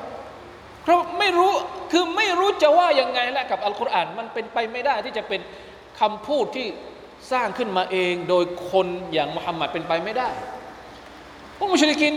[0.84, 1.54] เพราะไม่รู้
[1.92, 5.42] คือไม่รู้จะว่ายังไงและกับอัลกุรอานมันเป็นไปไม่ได้ที่จะเป็น
[6.00, 6.68] คำพูดที่
[7.32, 10.30] สร้างขึ้นมาเอง โดยคนอย่างมุฮัมมัดเป็นไปไม่ได้
[11.58, 12.14] พวกมุชลิกิน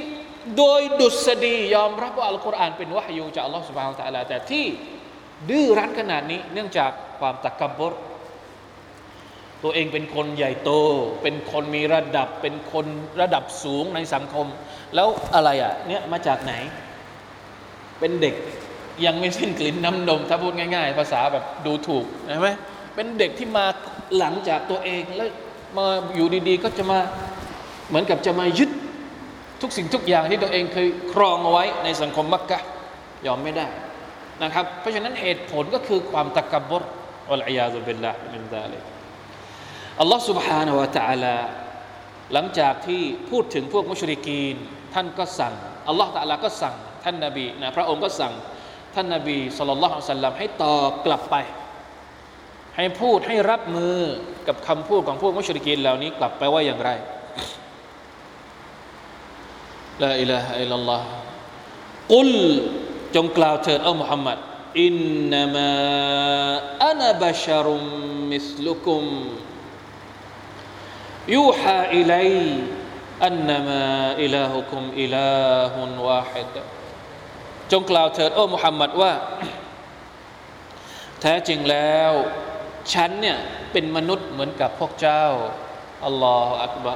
[0.59, 4.65] โดยดุษฎียอมรับว่าอัลกุรอานเป็นวะฮยูจากอัลลอฮฺสุบฮานตะลาแต่ที่
[5.51, 7.95] ดื้อรั้นขนาดนี้เนื่องจากความตะกบร
[9.63, 10.71] ตัวเองเป็นคนใหญ่โต
[11.23, 12.87] เป็นคนมีระดับเป็นคน
[13.21, 14.47] ระดับสูงในสังคม
[14.95, 16.53] แล้วอะไรอะเนี่ยมาจากไหน
[18.01, 18.35] เป็นเด็ก
[19.05, 22.51] ยังไม่สิ้นกลิ่นน้ำนม ถ้าพูดง่ายๆ ภาษาแบบดูถูกใช่ไหม
[22.95, 23.65] เป็นเด็กที่มา
[24.19, 25.29] หลังจากตัวเองแล้ว
[25.79, 26.99] มาอยู่ดีๆ ก็จะมา
[27.89, 28.71] เหมือนกับจะมายึด
[29.62, 32.60] ทุกสิ่งทุกอย่างที่ตัวเองเคยครองเอาไว้ในสังคมมักกะ
[33.26, 33.67] ยอมไม่ได้
[34.44, 36.84] นะครับ เพราะฉะนั้นเหตุผลก็คือความตะกบร
[37.32, 38.84] อัลอยาซุบิลละมินซาลิก
[40.00, 41.38] อัลลอฮ์ سبحانه และ تعالى
[42.34, 44.56] หลังจากที่พูดถึงพวกมุชริกีน
[44.94, 45.54] ท่านก็สั่ง
[45.88, 48.34] อัลลอฮ์ตะลาก็สั่ง ท่านนบีนะพระองค์ก็สั่ง
[48.96, 51.36] ท่านนบีสุลต่านละอัลสัลลัมให้ตอบกลับไป
[52.78, 53.98] ให้พูดให้รับมือ
[54.48, 56.89] กับคำพูดของพวกมุชริกีนเหล่านี้กลับไปว่าอย่างไร
[60.03, 61.07] ลาอิลาฮะอิลลัลลอฮ์
[62.13, 62.31] กุล
[63.15, 64.39] จงกล่าวเถิดอัลมุฮัมมัด
[64.83, 64.95] อิน
[65.33, 65.73] นามา
[66.85, 67.83] อานาบะชารุม
[68.33, 69.05] มิสลุคุม
[71.35, 72.31] ยูฮาอิลัย
[73.27, 73.83] อันนามา
[74.23, 75.35] อิลาฮุคุมอิลา
[75.73, 76.57] ฮุนวาฮิด
[77.73, 79.13] จงกล่าวเถิดโอ้มุฮัมมัดว่า
[81.21, 82.13] แท้จริงแล้ว
[82.93, 83.39] ฉันเนี่ย
[83.73, 85.25] เป็นมนุษย์เหมือนกับพวกเจ้า
[86.07, 86.95] อัลลอฮฺอักบะ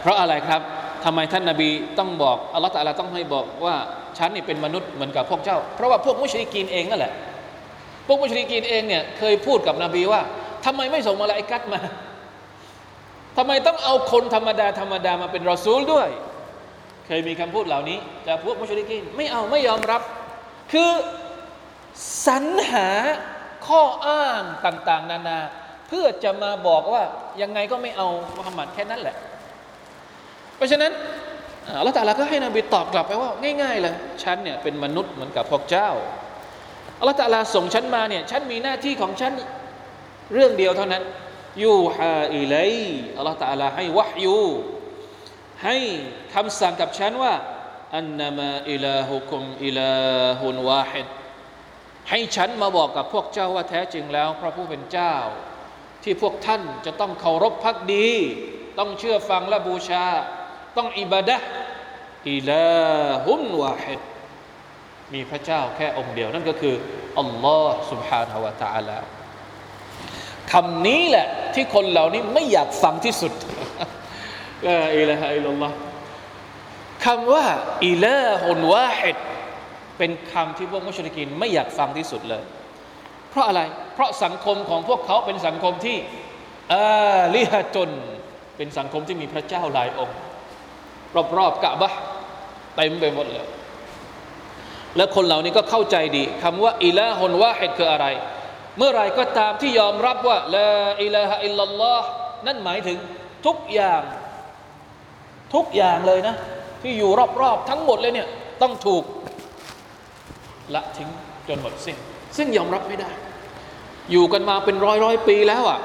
[0.00, 0.62] เพราะอะไรครับ
[1.04, 3.76] ทำไมท่านนาบีต้องบอกอัลลอฮฺตะลาต้องให้บอกว่า
[4.18, 7.12] ฉันนี่เป็นมนุษย์เหมือนกับพวกเจ้า เพราะว่าพวกมุชริกีนเองนั่นแหละ
[8.06, 10.20] พวกมุชริกีนเองเนี่ยเคยพูดกับนบีว่า
[10.64, 11.80] ทำไมไม่ส่งมาลาอิกัดมา
[13.36, 16.08] ทำไมต้องเอาคนธรรมดาธรรมดามาเป็นรอซูลด้วย
[17.06, 20.02] เคยมีคำพูดเหล่านี้จากพวกมุชริกีนไม่เอาไม่ยอมรับ
[20.72, 20.90] คือ
[22.26, 22.88] สรรหา
[23.66, 25.38] ข้ออ้างต่าง ๆ นานา
[25.88, 27.02] เพื่อจะมาบอกว่า
[27.42, 29.16] ยังไงก็ไม่เอามุฮัมมัดแค่นั้นแหละ
[30.58, 30.92] เพราะฉะนั้น
[31.78, 33.30] อัลลอฮฺตาลาก็ให้นบีตอบกลับไปว่า
[33.62, 35.90] ง่ายๆเลยฉันเนี่ยเป็นมนุษย์เหมือนกับพวกเจ้า
[36.98, 39.32] อัลลอฮฺตาลาส่งฉันมาเนี่ยฉันมีหน้าที่ของฉัน
[40.34, 41.02] เรื่องเดียวเท่านั้น
[41.64, 42.54] ยูฮาอิไล
[43.16, 44.40] อัลลอฮฺตาลาให้วะฮยู
[45.64, 45.76] ให้
[46.34, 47.34] คำสั่งกับฉันว่า
[47.96, 49.94] อันนามาอิลาฮุคุมอิลา
[50.40, 51.06] ฮุนวาฮิด
[52.10, 55.14] ให้ฉันมาบอกกับพวกเจ้าว่าแท้จริงแล้วพระผู้เป็นเจ้า
[56.02, 58.10] ที่พวกท่านจะต้องเคารพพักดี
[58.78, 60.06] ต้องเชื่อฟังและบูชา
[60.77, 61.37] ต้องอิบาดะ
[62.31, 62.71] อิลา
[63.27, 64.01] ฮุนวาฮิด
[65.13, 66.75] มีพระเจ้าแค่องค์เดียว นั่นก็คือ
[67.19, 68.97] อัลลอฮ์ سبحانه และ تعالى
[70.51, 73.33] คำนี้แหละที่คนเหล่านี้ไม่อยากฟังที่สุด
[74.67, 75.75] ลาอิลาฮะอิลลัลลอฮ์
[77.05, 77.45] คำว่า
[77.87, 79.17] อิลาฮุนวาฮิด
[79.97, 82.43] เป็นคำที่พวกมุชริกินไม่อยากฟังที่สุดเลย
[83.29, 83.61] เพราะอะไร
[83.93, 85.97] เพราะสังคมของพวกเขาเป็นสังคมที่
[86.73, 87.89] อาลิฮะจน
[88.57, 90.17] เป็นสังคมที่มีพระเจ้าหลายองค์
[91.38, 91.92] รอบๆกะบะ
[92.76, 93.46] เต็มไปหมดเลย
[94.96, 98.06] และคนเหล่านี้ก็เข้าใจดีคำว่าอิลาฮุนวาฮิดคืออะไร
[98.76, 100.70] เมื่อไรก็ตามที่ยอมรับว่าละ
[101.02, 102.08] อิลาฮะอิลลัลลอฮ์
[102.46, 102.98] นั่นหมายถึง
[103.46, 104.02] ทุกอย่าง
[105.54, 106.34] ทุกอย่างเลยนะ
[106.82, 108.28] ที่อยู่รอบๆทั้งหมดเลยเนี่ย
[108.62, 109.04] ต้องถูก
[110.74, 111.08] ละทิ้ง
[111.48, 111.96] จนหมดสิ้น
[112.36, 113.10] ซึ่งยอมรับไม่ได้
[114.12, 115.78] อยู่กันมาเป็นร้อยร้อยปีแล้วอะ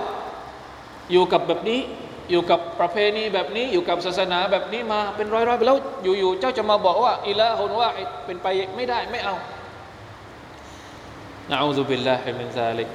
[1.11, 1.79] อยู่กับแบบนี้
[2.30, 7.88] อยู่กับประเพณีแบบนี้ อยู่กับศาสนาแบบนี้มาเป็นร้อยร้อยปีแล้วอยู่ๆเจ้าจะมาบอกว่าอิละฮุนว่า
[8.26, 9.34] เป็นไปไม่ได้ไม่เอา
[11.50, 12.88] นะอูซุบิลลาฮิมินซาลิก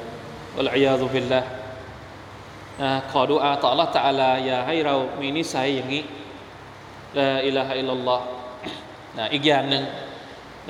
[0.56, 1.40] วัลอียาซุบิลลา
[2.82, 6.04] นะขอดูอาต่อ Allah Taala อย่าให้เรามีนิสัยอย่างนี้
[7.18, 8.26] ละอิลาฮะอิลลัลลอฮ์
[9.18, 9.84] นะอีกอย่างหนึ่ง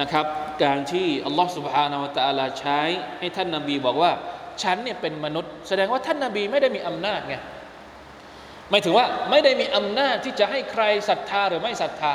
[0.01, 0.25] นะครับ
[0.63, 2.79] การที่อัลลอฮ์ سبحانه และ تعالى ใช้
[3.19, 4.11] ให้ท่านนาบีบอกว่า
[4.63, 7.35] ฉันเนี่ยเป็นมนุษย์ แสดงว่าท่านนาบีไม่ได้มีอำนาจไง
[8.70, 12.14] หมายถึงว่าไม่ได้มีอำนาจที่จะให้ใครศรัทธาหรือไม่ศรัทธา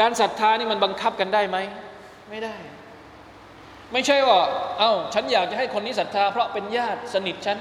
[0.00, 1.56] การศรัทธานี่มันบังคับกันได้ไหม
[2.30, 2.54] ไม่ได้
[3.92, 4.38] ไม่ใช่ว่า
[4.78, 7.58] เอา้า ฉันอยากจะให้คนนี้ศรัทธา เพราะเป็นญาติสนิทฉัน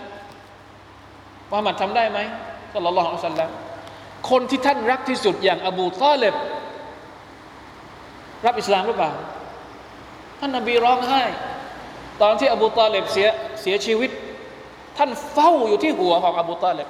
[1.50, 2.20] มุฮัมมัดทำได้ไหม
[2.74, 3.50] สัลลลอฮุอะลัยฮิวะสัลลัม
[4.30, 6.36] คนที่ท่านรักที่สุดอย่างอบูตอเลบ
[8.46, 9.12] รับอิสลามหรือเปล่า
[10.40, 11.24] ท่านนบีร้องไห้
[12.22, 13.28] ตอนที่อบูตอเลบเสีย
[13.62, 14.12] เสียชีวิต
[14.98, 16.88] ท่านเฝ้าอยู่ที่หัวของอบูตอเลบ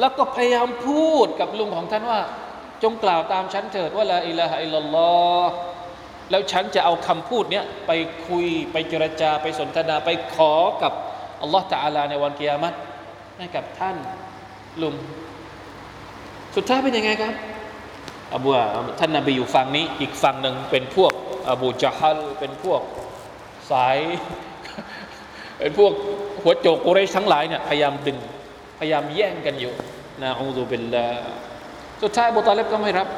[0.00, 2.20] แล้วก็พยายามพูดกับลุงของท่านว่า
[2.82, 5.10] จงกล่าวตามฉันเถิดว่าละอิลาฮะอิลลอ
[5.42, 5.52] ฮ์
[6.30, 7.92] แล้วฉันจะเอาคำพูดเนี้ยไป
[8.26, 10.92] คุยไปเจรจาไปสนทนาไปขอกับ
[11.42, 12.74] อัลลอฮ์ตะอาลาในวันกิยามัต
[13.38, 13.96] ให้กับท่าน
[14.82, 14.94] ลุง
[16.56, 17.34] สุดท้ายเป็นยังไงครับ
[18.34, 18.50] อบู
[18.98, 21.12] ท่านนบีอยู่ฝั่งนี้ อีกฝั่งหนึ่งเป็นพวก
[21.50, 22.80] อบูจาฮัลเป็นพวก
[23.70, 23.98] สาย
[25.58, 25.92] เป็นพวก
[26.42, 28.18] หัวโจกกุเรชทั้งหลายเนี่ยพยายามดึง
[28.78, 29.72] พยายามแย่งกันอยู่
[30.22, 31.06] นะอูซุบิลลา
[32.02, 33.08] สุดท้ายบุตาเลบก็ไม่รับ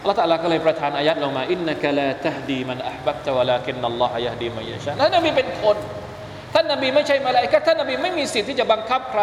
[0.00, 5.76] อัลลอฮฺตะลาก็เลยประทานอายัดลงมาอินนักลาตฮดีมันอัพบัตวะลาคินนัลลอฮฺยฮดีมันยะชาท่านนบีเป็นคน
[6.54, 9.22] ท่านนบีไม่ใช่มาลายกะท่านนบีไม่มีสิทธิ์ที่จะบังคับใคร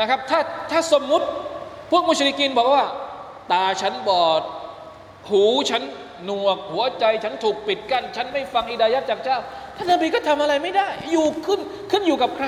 [0.00, 1.26] นะครับถ้าถ้าสมมุติ
[1.90, 2.84] พวกมุชริกีนบอกว่า
[3.52, 4.42] ตาฉันบอด
[5.30, 5.82] หูฉัน
[6.24, 9.38] หนวก หัวใจฉันถูกปิดกั้นฉันไม่ฟังอิดายัดจากเจ้า
[9.76, 12.46] ท่านนบีก็ทำอะไรไม่ได้ อยู่ขึ้นขึ้นอยู่กับใคร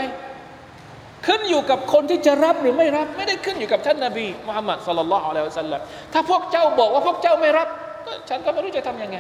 [1.26, 5.80] ขึ้นอยู่กับคนที่จะรับหรือไม่รับ ไม่ได้ขึ้นอยู่กับท่านนาบีมุฮัมมัดสุลลัลลอฮุอะลัยฮิวสัลลัม
[6.12, 7.68] ถ้าพวกเจ้าบอกว่าพวกเจ้าไม่รับ
[8.06, 9.18] ก็ฉันก็ไม่รู้จะทำยังไง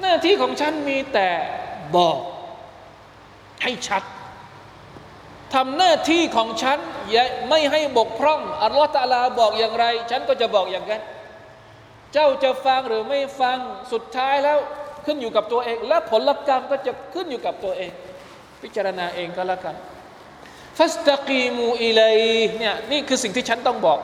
[0.00, 1.28] หน้าที่ของฉันมีแต่
[1.96, 2.18] บอก
[3.62, 4.02] ให้ชัด
[5.54, 6.78] ทำหน้าที่ของฉัน
[7.10, 11.02] อย่าไม่ให้บกพร่องอัลลอฮฺตะลาบอกอย่างไร ฉันก็จะบอกอย่างนั้น
[12.12, 13.58] เจ้าจะฟังหรือไม่ฟัง
[13.92, 14.58] สุดท้ายแล้ว
[15.06, 17.90] ขึ้นอยู่กับตัวเอง และผลกรรมก็จะขึ้นอยู่กับตัวเอง
[18.62, 19.74] พิจารณาเองก็แล้วกัน
[20.78, 22.00] ฟัสตะกีมูอิเล
[22.58, 23.98] เนี่ยนี่คือสิ่งที่ฉันต้องบอก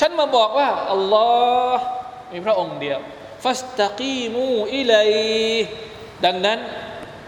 [0.00, 1.28] ฉันมาบอกว่าอัลลอ
[1.76, 1.84] ฮ์
[2.32, 2.98] มีพระองค์เดียว
[3.44, 4.92] فاستقيموا إليه
[6.24, 6.58] ดังนั้น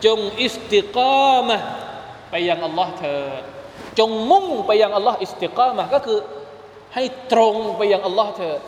[0.04, 1.59] จงอิสติกามะ
[2.31, 3.42] ไปยังอัลลอฮ์เถิด
[3.98, 6.18] จงมุ่งไปยังอัลลอฮ์อิสติกามะก็คือ
[6.94, 8.61] ให้ตรงไปยังอัลลอฮ์เถิด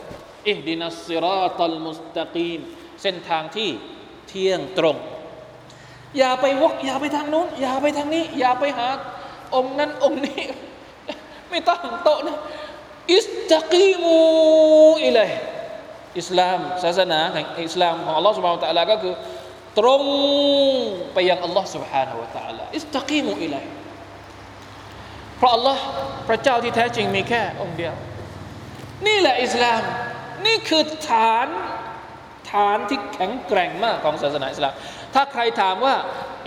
[0.49, 2.59] اهدنا الصراط المستقيم
[3.01, 3.69] เส้นทางที่
[4.27, 4.97] เที่ยงตรง
[6.17, 8.87] อย่าไปวกอย่าไปทางนู้น อย่าไปทางนี้ อย่าไปหา
[9.54, 10.42] องค์นั้นองค์นี้
[11.50, 12.38] ไม่ต้องโต๊ะนะ
[13.14, 14.18] อิสตะกีมู
[15.04, 15.30] อิเลย
[16.18, 19.14] อิสลามศาสนาแห่งอิสลามของอัลลอฮ์สุบฮานะตะอาลาก็คือ
[19.78, 20.02] ตรง
[21.14, 23.64] ไปยังอัลลอฮ์ سبحانه และ تعالى อิสตะกีมุอิลัย
[25.36, 25.82] เพราะอัลลอฮ์
[26.28, 27.94] พระเจ้าที่แท้จริงมีแค่องค์เดียว
[29.06, 29.82] นี่แหละอิสลาม
[30.46, 31.48] นี่คือฐาน
[32.52, 34.74] ฐานที่แข็งแกร่งมากของศาสนาอิสลาม
[35.14, 35.94] ถ้าใครถามว่า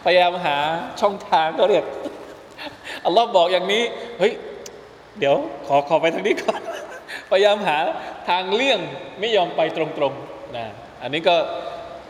[0.04, 0.58] พยายามหา
[1.02, 1.84] ช่องทางก็เรียก
[3.06, 3.84] อัลลอฮ์บอกอย่างนี้
[4.20, 4.34] เฮ้ย
[5.20, 5.36] เดี๋ยว
[5.68, 6.62] ขอขอไปทางนี้ก่อน
[7.32, 7.80] พยายามหา
[8.30, 8.80] ทางเลี่ยง
[9.20, 10.66] ไม่ยอมไปตรงๆนะ
[11.02, 11.36] อันนี้ก็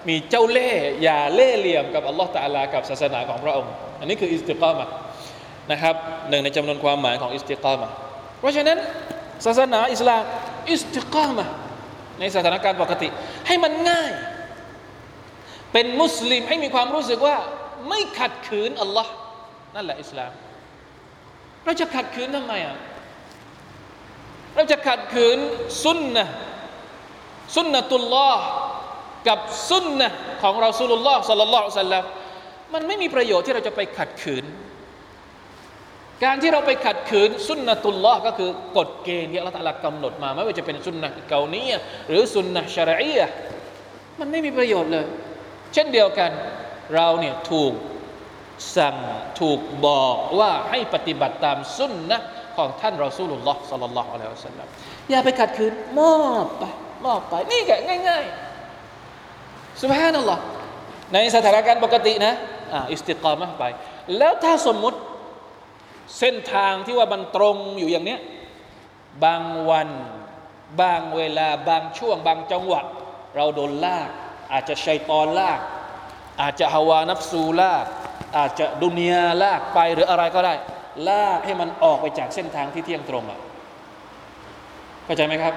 [0.09, 4.85] มีเจ้าเล่ห์อย่าเล่ห์เหลี่ยมกับอัลลอฮฺตาลากับศาสนาของพระองค์ อันนี้คืออิสติกามะ
[5.71, 5.95] นะครับ
[6.29, 7.89] หนึ่งในจำนวนความหมายของอิสติกามะ
[8.39, 8.77] เพราะฉะนั้น
[9.45, 10.23] ศาสนาอิสลาม
[10.71, 11.45] อิสติกามะ
[12.19, 13.07] ในสถานการณ์ปกติ
[13.47, 14.11] ให้มันง่าย
[15.73, 17.37] เป็นมุสลิมให้มีความรู้สึกว่า
[17.89, 19.11] ไม่ขัดขืนอัลลอฮ์
[19.75, 20.31] นั่นแหละอิสลาม
[21.65, 22.75] เราจะขัดขืนทำไมอะ
[24.55, 25.37] เราจะขัดขืน
[25.83, 26.25] สุนนะ
[27.55, 28.43] สุนนะตุลลอฮ์
[29.27, 30.07] กับสุนนะ
[30.41, 32.03] ของเราสุลลอฮ์สัลลัลลอฮุซัลลัม
[32.73, 34.45] มันไม่มีประโยชน์ที่เราจะไปขัดขืน
[36.23, 41.73] การที่เราไปขัดขืนสุนนะตุลลอฮ์ก็คือกฎเกณฑ์ที่อัลลอฮฺกำหนดมาไม่ว่าจะเป็นสุนนะเกาเนีย
[42.07, 43.27] หรือสุนนะชารียะ
[44.19, 45.05] มันไม่มีประโยชน์เลย
[45.73, 46.31] เช่นเดียวกัน
[46.95, 47.73] เราเนี่ยถูก
[48.77, 48.95] สั่ง
[49.39, 52.19] ถูกบอกว่าให้ปฏิบัติตามสุนนะ
[52.57, 54.67] ของท่านรอซูลุลลอฮ์สัลลัลลอฮุอะลัยฮิวสัลลัม
[55.09, 56.63] อย่าไปขัดขืนมอบไป
[57.05, 57.71] มอบไปนี่แก
[58.07, 60.39] ง่ายๆสุภานั่นหรอ
[61.13, 62.33] ในสถานการณ์ปกตินะ
[62.73, 63.63] อ่าอิสติกามะไป
[64.17, 64.99] แล้วถ้าสมมุติ
[66.19, 68.19] เส้นทางที่ว่ามันตรงอยู่อย่างเนี้ย
[69.23, 69.89] บางวัน
[70.81, 72.81] บางเวลาบางช่วง บางจังหวะ
[73.35, 74.09] เราโดนลาก
[74.51, 75.59] อาจจะชัยตอนลาก
[76.41, 77.85] อาจจะฮาวานับซูลาก
[78.37, 80.53] อาจจะดุนยาลากไปหรืออะไรก็ได้
[81.07, 83.39] ลากให้มันออกไปจากเส้นทางที่เที่ยงตรงอะ
[85.05, 85.53] เข้าใจไหมครับ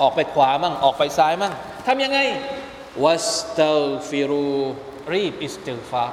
[0.00, 1.52] ออกไปขวามั่งออกไปซ้ายมั่ง
[1.86, 2.18] ทำยังไง
[3.04, 4.50] واستغفروا
[5.12, 6.04] รีบ استغفار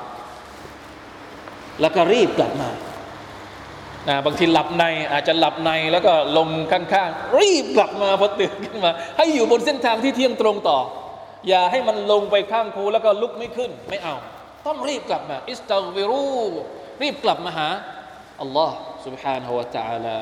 [1.81, 2.69] แล้วก็รีบกลับมา
[4.07, 10.79] นะบางทีหลับในอาจจะหลับในแล้วก็ลงข้างๆ รีบกลับมาพอตื่นขึ้นมา ให้อยู่บนเส้นทางที่เที่ยงตรงต่อ
[11.47, 14.15] อย่าให้มันลงไปข้างคูแล้วก็ลุกไม่ขึ้นไม่เอา
[14.65, 16.27] ต้องรีบกลับมาاستغفروا
[17.01, 17.67] รีบกลับมาหา
[18.42, 20.18] อัลลอฮ์ سبحانه และ تعالى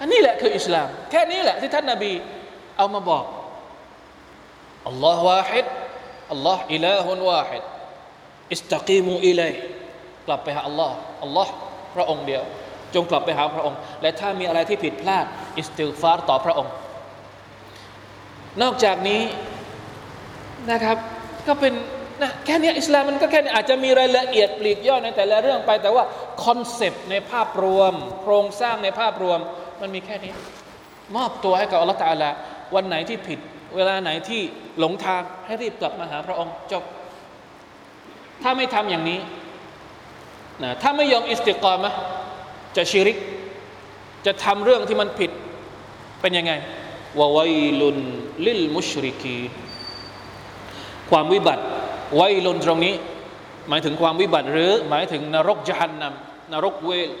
[0.00, 2.12] อันนี้แหละคืออิสลาม แค่นี้แหละที่ท่านนาบี
[2.76, 3.24] เอามาบอก
[4.88, 5.66] อัลลอฮ์วาฮิด
[6.32, 7.62] อัลลอฮ์อิลาฮุนวาฮิด
[8.52, 9.52] อิสตักีมูอิลัย
[10.26, 11.52] กลับไปหาอัลลอฮ์อัลลอฮ์
[11.94, 12.42] พระองค์เดียว
[12.94, 15.26] จงกลับไปหาพระองค์ และถ้ามีอะไรที่ผิดพลาด
[15.58, 16.72] อิสติลฟาร์ต่อพระองค์
[18.62, 19.22] นอกจากนี้
[20.70, 20.96] นะครับ
[21.46, 21.74] ก็เป็น
[22.21, 26.03] นะแค่นี้อิสลามมันก็แค่นี้อาจจะมีรายละเอียดปลีกย่อยในแต่ละเรื่องไป แต่ว่า
[26.43, 29.39] concept ในภาพรวม โครงสร้างในภาพรวม
[29.81, 30.31] มันมีแค่นี้
[31.15, 32.29] มอบตัวให้กับอัลลอฮฺ تعالى
[32.75, 33.39] วันไหนที่ผิด
[33.75, 34.41] เวลาไหนที่
[34.79, 36.83] หลงทางให้รีบกลับมาหาพระองค์จบ
[38.41, 39.19] ถ้าไม่ทำอย่างนี้
[40.63, 41.93] นะถ้าไม่ยอมاستقامة
[42.77, 43.17] จะชิริก
[44.25, 45.31] จะทำเรื่องที่มันผิด
[46.21, 46.51] เป็นยังไง
[47.19, 49.39] وويل للمشركين
[51.09, 51.63] ความวิบัติ
[52.19, 52.95] วัยลนตรงนี้
[53.69, 57.11] หมายถึงความวิบัติ หรือหมายถึงนรกจหันนำนรกเวล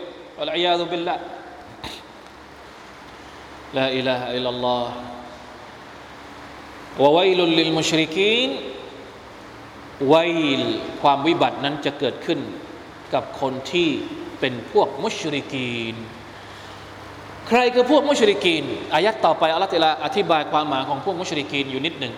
[0.41, 1.15] อัลอยาตุบิลละ
[3.77, 4.93] ลาอิลาฮะอิลลัลลอฮ์
[7.03, 8.49] วะวัยลุนลิลมุชริกีน
[10.13, 10.61] วัยล
[11.01, 12.39] ความวิบัตินั้นจะเกิดขึ้น
[13.13, 13.89] กับคนที่
[14.39, 15.95] เป็นพวกมุชริกีน
[17.47, 18.63] ใครคือพวกมุชริกีน
[18.93, 22.13] อายัดต่อไปอัลลอฮฺตะลาอธิบายความหมายของพวกมุชริกีนอยู่นิดหนึ่ง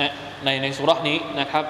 [0.00, 0.12] นะ
[0.44, 1.64] ในในสุรานี้นะครับ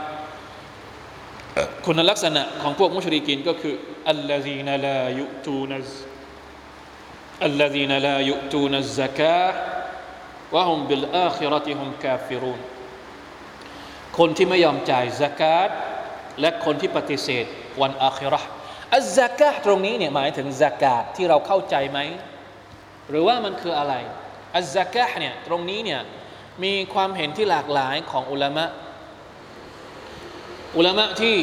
[1.86, 3.74] คุณลักษณะของพวกมุชริกีนก็คือ
[4.10, 5.88] อัลลอฮีนลายุตูนัส
[7.44, 12.60] อัลลอฮีนลายุตูนัสซะกาะฮุมบิลอาคิรติฮุมกาฟิรูน
[14.18, 15.70] คนที่ไม่ยอมจ่ายสกาต
[16.40, 17.46] และคนที่ปฏิเสธ
[17.80, 18.48] วันอาคิราะห์
[18.96, 21.98] อัซซากะตรงนี้เนี่ยหมายถึงสกาตที่เราเข้าใจไหม
[23.10, 23.94] หรือว่ามันคืออะไร
[24.56, 26.00] อัซซากะเนี่ยตรงนี้เนี่ย
[26.64, 28.64] มีความเห็นที่หลากหลายของอุลามะ
[30.76, 31.34] อุลามะที่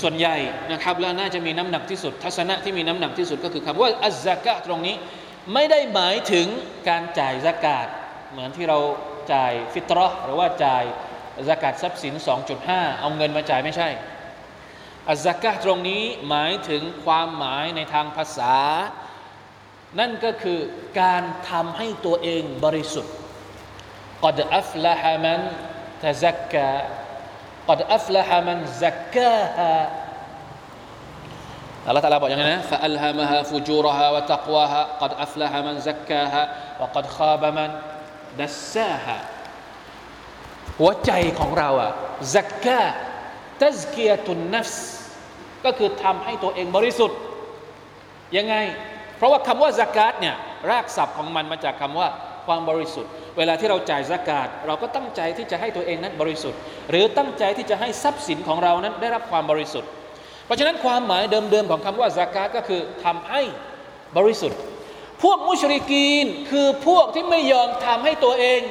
[0.00, 0.36] ส่วนใหญ่
[0.72, 4.96] นะครับและน่าจะมีน้ำหนักที่สุด ทัศนะที่มีน้ำหนักที่สุดก็คือคำว่าอัซากะตรงนี้
[5.54, 6.46] ไม่ได้หมายถึง
[6.88, 7.86] การจ่ายสกาต
[8.32, 8.78] เหมือนที่เรา
[9.32, 10.84] จ่ายฟิตรอหรือว่าจ่าย
[11.48, 12.14] สกาตทรัพย์สิน
[12.56, 13.88] 2.5 เอาเงินมาจ่ายไม่ใช่
[15.08, 18.56] อัซกะตรงนี้หมายถึงความหมายในทางภาษา
[19.98, 20.58] นั่นก็คือ
[21.00, 23.14] การทำให้ตัวเองบริสุทธิ์
[24.25, 25.41] กอดอัฟละฮามัน
[26.03, 26.67] ตะซักกะ
[27.69, 29.73] กอดอัฟละฮามันซักกะฮะ
[31.87, 36.43] อัลลอฮฺตะลาบอกอย่างนี้นะ فألهمها فجورها وتقواها قد أفلح من زكاها
[36.81, 37.69] وقد خاب من
[38.41, 39.19] دساها
[40.79, 41.91] หัวใจของเราอะ
[42.35, 42.81] ซักกะ
[43.63, 44.91] ตัซกียตุนนัฟส์
[45.65, 47.19] ก็คือทำให้ตัวเองบริสุทธิ์
[48.37, 48.55] ยังไง
[49.17, 50.35] เพราะว่าคำว่าสกาดเนี่ย
[50.69, 52.07] รากศัพท์ของมันมาจากคำว่า
[52.47, 56.59] ความบริสุทธิ์ เวลาที่เราจ่ายสกาดเราก็ตั้งใจที่จะให้ตัวเองนั้นบริสุทธิ์
[56.89, 59.89] หรือตั้งใจที่จะให้ทรัพย์สินของเรานั้นได้รับความบริสุทธิ์
[60.45, 63.41] เพราะฉะนั้นความหมายเดิมๆของคำว่าสกาดก็คือทำให้
[64.17, 64.59] บริสุทธิ์
[65.23, 68.61] พวกมุชริกีนคือพวกที่ไม่ยอมทำให้ตัวเอง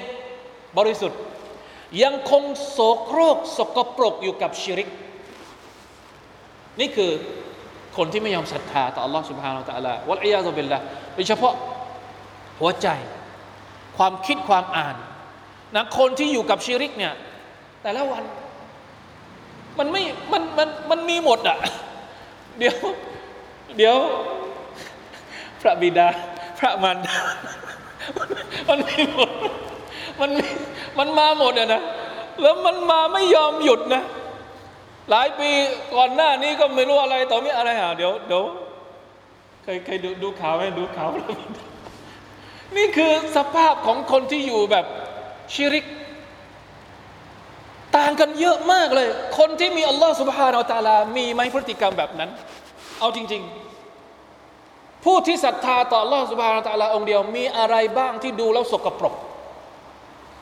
[0.78, 1.18] บริสุทธิ์
[2.02, 4.88] ยังคงโสโครกสกปรกอยู่กับชิริก
[6.80, 7.10] นี่คือ
[7.96, 10.78] คนที่ไม่ยอมศรัทธาต่อ Allah سبحانه และ تعالى วัลอียาตุบิลละ
[11.14, 11.54] โดยเฉพาะ
[12.60, 12.88] หัวใจ
[14.03, 14.95] ความคิดความอ่าน
[15.75, 17.13] นะคนที่อยู่กับชิริกเนี่ย
[17.81, 18.23] แต่ละวัน
[19.77, 21.57] มันไม่มันมันมันมีหมดอะ
[22.59, 22.75] เดี๋ยว
[23.77, 23.95] เดี๋ยว
[25.61, 26.07] พระบิดา
[26.59, 26.97] พระมัน
[28.69, 29.29] มันมีหมด
[30.19, 30.29] มัน
[30.97, 31.81] มันมาหมดอะนะ
[32.41, 34.03] แล้วมันมาไม่ยอมหยุดนะ
[35.09, 35.49] หลายปี
[35.95, 38.43] ก่อนหน้านี้ก็ไม่รู้อะไรต่อมีอะไรหาเดี๋ยวเดี๋ยว
[39.63, 41.35] เคยเคยดูดูข่าวไหมดูข่าวแล้ว
[42.77, 44.85] นี่คือสภาพของคนที่อยู่แบบ
[45.53, 45.85] ชิริก
[47.97, 49.07] ต่างกันเยอะมากเลย
[49.37, 52.29] คนที่มีอัลลอฮฺสุบฮานาอัลตาลา มีไหมพฤติกรรมแบบนั้น
[52.99, 53.43] เอาจริง
[54.23, 59.15] ๆ ผู้ที่ศรัทธาต่ออัลลอฮฺสุบฮานาอัลตาลาองเดียว มีอะไรบ้างที่ดูแล้วสกปรก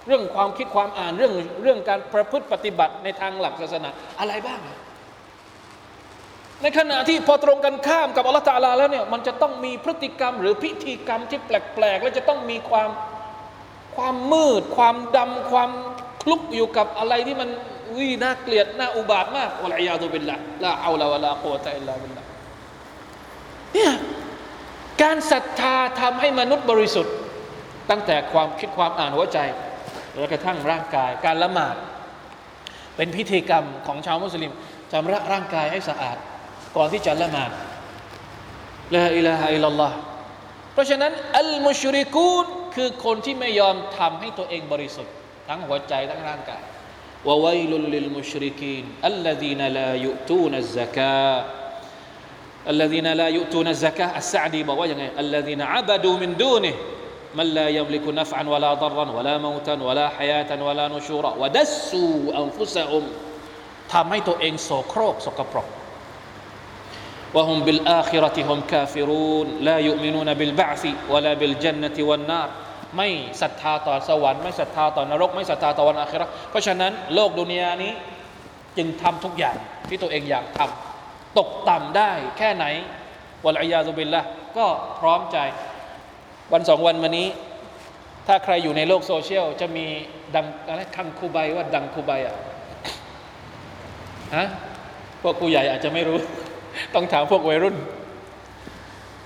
[0.08, 4.60] เรื่องความคิดความอ่านเรื่องเรื่องการประพฤติปฏิบัติในทางหลักศาสนาอะไรบ้าง
[6.62, 12.90] ในขณะที่พอตรงกันข้ามกับอัลลอฮฺตาลาแล้วเนี่ยมันจะต้องมีพฤติกรรมหรือพิธีกรรมที่แปลกๆ และจะต้องมีความ
[13.96, 15.70] ความมืด ความดำความ
[16.24, 17.50] คลุกอยู่กับอะไรที่มัน
[17.98, 22.24] วิน่าเกลียดน่าอุบาทมากอัลอยาตุบิลละลาอัลลาวะลาโควะตะอิลลาบิลละ
[23.74, 23.94] เนี่ย
[25.02, 27.16] การศรัทธาทำให้มนุษย์บริสุทธิ์
[27.90, 29.38] ตั้งแต่ความคิดความอ่านหัวใจ
[30.12, 31.76] แล้วกระทั่งร่างกายการละหมาด
[32.96, 34.52] เป็นพิธีกรรมของชาวมุสลิม
[34.92, 36.18] จำระร่างกายให้สะอาด
[36.76, 37.52] ก่อนที่จะละหมาด
[38.96, 39.96] ละอิละฮะอิลลัลลอฮ์
[40.74, 42.46] เพราะฉะนั้นอัลมุชริกูน
[42.76, 45.14] คือคนที่ไม่ยอมทำให้ตัวเองบริสุทธิ์
[45.48, 46.64] ทั้งหัวใจทั้งร่างกาย
[47.28, 51.34] วะวยลุลลิลมุชริกีนอัลลดีนลายุตูนัซกา
[52.70, 56.72] อัลลดีนลายุตูนัซกาอัสซาดีบอกว่ายังไงอัลลดีนอับดูมินดูนิ
[57.38, 62.08] มันลายมลิกุนัฟอันวะลาดรันวะลาโมตันวะลาฮยาตันวะลานุชูระวดัสซู
[62.38, 63.04] อันฟุสะอุม
[63.94, 65.68] ทำให้ตัวเองโสโครกสกปรก
[67.35, 72.49] وهم بالآخرة هم كافرون لا يؤمنون بالبعث ولا بالجنة والنار
[72.97, 73.09] ไม่
[73.43, 77.93] ศรัทธาต่อสวรรค์ไม่ศรัทธาต่อนรกไม่ศรัทธาต่อวันอาคิเราะห์เพราะฉะนั้นโลกดุนยานี้
[78.77, 79.57] จึงทำทุกอย่าง
[79.89, 82.65] ที่ตัวเองอยากทำตกต่ำได้แค่ไหน
[83.45, 84.23] วะลัยยาซุบิลละ
[84.57, 84.67] ก็
[85.01, 85.39] พร้อมใจ
[86.53, 87.29] วันสองวันมานี้
[88.27, 89.87] ถ้าใครอยู่ในโลกโซเชียล จะมี
[90.35, 92.37] ดังอะไรคังคูใบว่าดังคูใบอ่ะ
[94.37, 94.47] ฮะ
[95.23, 96.19] พวกผู้ใหญ่อาจจะไม่รู้
[96.96, 97.76] ต้องถามพวกวัยรุ่น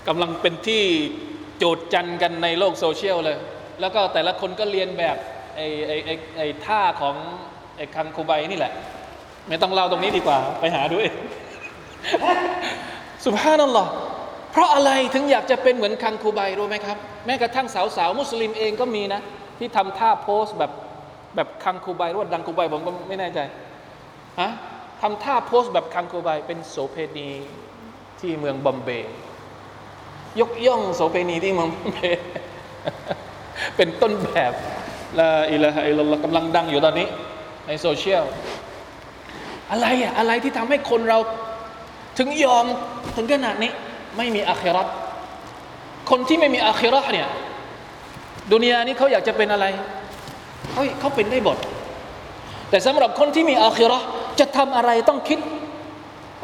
[0.08, 0.84] กำลังเป็นที่
[1.58, 3.38] โจดจันกันในโลกโซเชียลเลย
[3.82, 5.18] แล้วก็แต่ละคนก็เลียนแบบ
[5.56, 7.16] ไอ้ไอ้ไอ้ไอ้ท่าของ
[7.78, 8.74] ไอ้คังคูใบนี่แหละ
[9.49, 11.16] ไม่ต้องเล่าตรงนี้ดีกว่า ไปหาดูเอง
[13.24, 13.88] สุภาพนั่นหรอ
[14.51, 19.22] เพราะอะไรถึงอยากจะเป็นเหมือนคังคูใบรู้ไหมครับ แม้กระทั่งสาวๆมุสลิมเองก็มีนะ
[19.60, 20.72] ที่ทำท่า pose แบบ
[21.36, 23.39] แบบคังคูใบหรือว่าดังคูใบผมก็ไม่แน่ใจ
[24.41, 24.49] ฮะ
[25.08, 27.30] ทำท่า pose แบบคังคูใบเป็นโสเพณี
[28.20, 29.14] ที่เมืองบอมเบย์
[30.39, 32.24] ยกย่องโสเพณีที่เมืองบอมเบย์
[33.78, 34.54] เป็นต้นแบบ
[35.20, 37.08] ลาอิลาฮะอิลลอกำลังดังอยู่ตอนนี้
[37.68, 38.24] ในโซเชียล
[39.72, 41.20] อะไรอะอะไรที่ทำให้คนเรา
[42.18, 42.66] ถึงยอม
[43.16, 43.72] ถึงขนาดนี้
[44.18, 44.88] ไม่มีอาครัต
[46.10, 47.28] คนที่ไม่มีอาครัตเนี่ย
[48.51, 49.66] ดุนยานี้เขาอยากจะเป็นอะไร
[50.76, 51.58] เฮ้ยเขาเป็นได้หมด
[52.70, 54.04] แต่สำหรับคนที่มีอาครัต
[54.39, 55.39] จะทำอะไรต้องคิด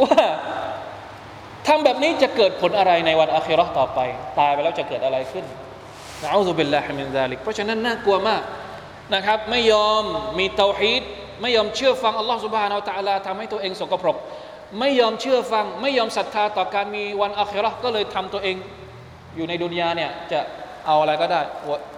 [0.04, 0.24] ว่า
[1.68, 4.00] ทำแบบนี้จะเกิดผลอะไรในวันอาคิรัตต่อไป
[4.40, 5.46] ตายไปแล้วจะเกิดอะไรขึ้น
[6.24, 8.42] نعوذ بالله من ذلك เพราะฉะนั้นน่ากลัวมาก
[9.16, 10.04] นะครับ ไม่ยอม
[10.40, 11.04] มีเตาฮีด
[11.42, 14.18] ไม่ยอมเชื่อฟังอัลลอฮฺ سبحانه وتعالى ทำให้ตัวเองสกปรก
[14.80, 18.56] ไม่ยอมเชื่อฟัง ไม่ยอมศรัทธาต่อการมีวันอาคิราะห์ก็เลยทำตัวเอง
[19.36, 20.40] อยู่ในดุนยาเนี่ยจะ
[20.86, 21.42] เอาอะไรก็ได้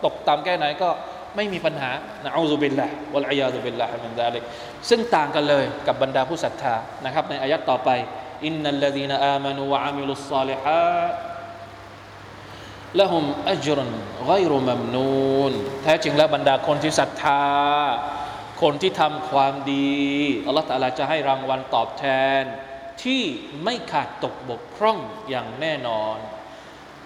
[0.06, 0.90] ตกต่ำแค่ไหนก็
[1.36, 1.92] ไม่มีปัญหา
[2.26, 4.44] نعوذ بالله والعياذ بالله من ذلك
[4.90, 6.76] ซึ่งต่างกันเลยกับบรรดาผู้ศรัทธา
[7.06, 7.90] นะครับ ในอายัดต่อไป
[8.46, 11.14] إن الذين آمنوا وعملوا الصالحات
[13.00, 15.54] لهم أجر غير ممنون
[15.84, 17.44] แท้จริงแล้วบรรดาคนที่ศรัทธา
[18.62, 20.02] คนที่ทำความดี
[20.46, 22.06] อัลลอฮฺ تعالى จะให้รางวัลตอบแท
[22.40, 22.42] น
[23.04, 23.24] ที่
[23.64, 24.98] ไม่ขาดตกบกพร่อง
[25.30, 26.18] อย่างแน่นอน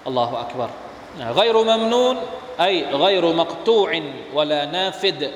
[0.06, 0.72] อัลลอฮฺอักบาร
[1.19, 2.17] غير ممنون
[2.61, 4.01] أي غير مقطوع
[4.35, 5.33] ولا نافد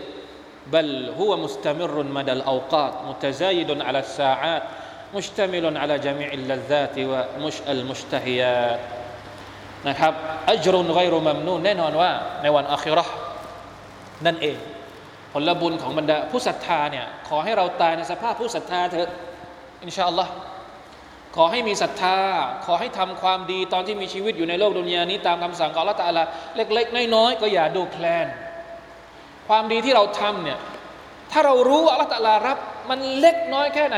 [0.72, 4.62] بل هو مستمر مدى الأوقات متزايد على الساعات
[5.14, 8.80] مشتمل على جميع اللذات ومش المشتهيات
[9.88, 10.12] นะครับ
[10.50, 12.10] อัจรุนไกรุมัมนูนแน่นอนว่า
[12.42, 13.14] ในวันอาคิเราะห์
[14.26, 14.56] นั่นเอง
[15.32, 19.10] ผลบุญของบรรดาผู้ศรัทธาเนี่ยขอให้เราตายในสภาพผู้ศรัทธาเถอะ
[19.82, 20.32] อินชาอัลลอฮ์
[21.35, 22.17] ขอให้มีศรัทธา
[22.65, 26.23] ขอให้ทำความดีตอนที่มีชีวิตอยู่ในโลกดุนยานี้ตามคำสั่งของอัลลอฮฺตะอาลา
[26.55, 28.27] เล็ก ๆ น้อยๆก็อย่าดูแคลน
[29.47, 30.59] ความดีที่เราทำเนี่ย
[31.31, 32.57] ถ้าเรารู้ว่าอัลลอฮฺตะอาลารับ
[32.89, 33.97] มันเล็กน้อยแค่ไหน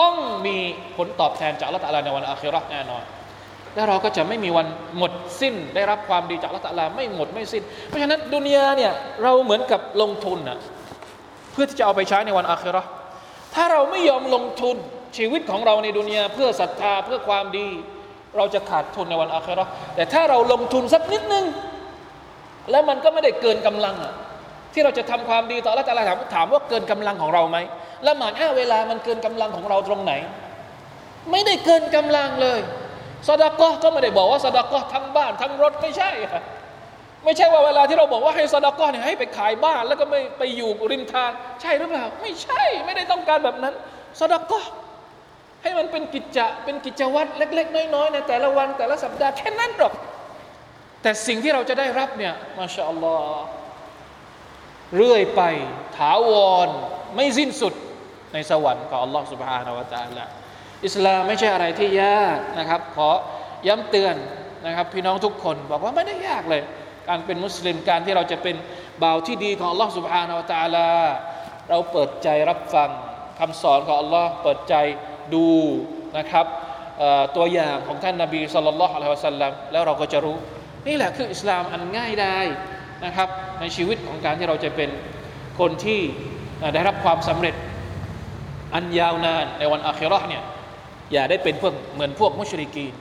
[0.00, 0.14] ต้อง
[0.46, 0.56] มี
[0.96, 3.02] ผลตอบแทนจากลลอฮฺตาลาในวันอาคิราะห์แน่นอน
[3.74, 4.66] แล้วเราก็จะไม่มีวัน
[4.98, 10.58] หมดสิ้น ได้รับความดีจากลลอฮฺตาลาไม่หมดไม่สิ้น เพราะฉะนั้นดุนยาเนี่ยเราเหมือนกับลงทุนนะ
[11.52, 12.88] เพื่อที่จะเอาไปใช้ในวันอาคิราะห์
[13.54, 14.76] ถ้าเราไม่ยอมลงทุน
[15.16, 17.68] ชีวิตของเราในดุนยาเพื่อศรัทธาเพื่อความดี
[18.36, 21.44] เราจะขาดทุนในวันอาคราแต่ถ้าเราลงทุนสักนิดนึง
[22.70, 24.14] แล้วมันก็ไม่ได้เกินกำลังอะ
[24.72, 27.58] ที่เราจะทำความดีต่ออัลลอฮฺตะอาลาถามถามว่าเกินกำลังของเราไหม
[28.06, 30.12] ละหมาดห้าเวลามันเกินกำลังของเราตรงไหน
[31.30, 32.60] ไม่ได้เกินกำลังเลย
[33.28, 36.42] สดากะก็ไม่ได้บอกว่าสดากะทั้งบ้านทั้งรถไม่ใช่ค่ะ
[37.24, 43.74] ไม่ใช่ว่าเวลาที่เราบอกว่าให้สดากะเนี่ยให้ไปขายบ้าน แล้วก็ไม่ไปอยู่ริมทาง ใช่หรือเปล่า ไม่ใช่ไม่ได้ต้องการแบบนั้น
[44.20, 44.60] สดากะ
[45.61, 49.93] ให้มันเป็นกิจจะเป็นกิจวัตรเล็ก ๆ น้อยๆในแต่ละวันแต่ละสัปดาห์แค่นั้นหรอก
[51.01, 53.43] แต่สิ่งที่เราจะได้รับเนี่ยมาชาอัลลอฮ์
[54.97, 55.41] เรื่อยไป
[55.97, 56.31] ถาว
[56.67, 56.69] ร
[57.15, 57.73] ไม่สิ้นสุด
[58.33, 60.25] ในสวรรค์ของอัลลอฮ์ سبحانه และ تعالى
[60.85, 63.09] อิสลามไม่ใช่อะไรที่ยากนะครับ ขอ
[63.67, 64.15] ย้ำเตือน
[64.65, 66.61] นะครับ พี่น้องทุกคนบอกว่าไม่ได้ยากเลย
[67.07, 68.55] การเป็นมุสลิมการที่เราจะเป็น
[69.03, 70.87] บ่าวที่ดีของอัลลอฮ์ سبحانه และ تعالى
[71.69, 72.89] เราเปิดใจรับฟัง
[73.39, 74.75] คำสอนของอัลลอฮ์เปิดใจ
[75.33, 75.47] ดู
[76.17, 76.45] นะครับ
[77.35, 80.37] ตัวอย่างของท่านนาบีสุลต่านละฮ์อะลัยฮิวะสัลลัมแล้วเราก็จะรู้
[80.87, 82.37] นี่แหละคืออิสลามอันง่ายได้
[83.05, 83.29] นะครับ
[83.59, 84.89] ในชีวิตของการที่เราจะเป็น
[85.59, 86.01] คนที่
[86.73, 87.55] ได้รับความสำเร็จ
[88.75, 90.43] อันยาวนานในวันอาคิเราะห์เนี่ย
[91.13, 92.93] อย่าได้เป็นพวกเหมือนพวกมุชริกีน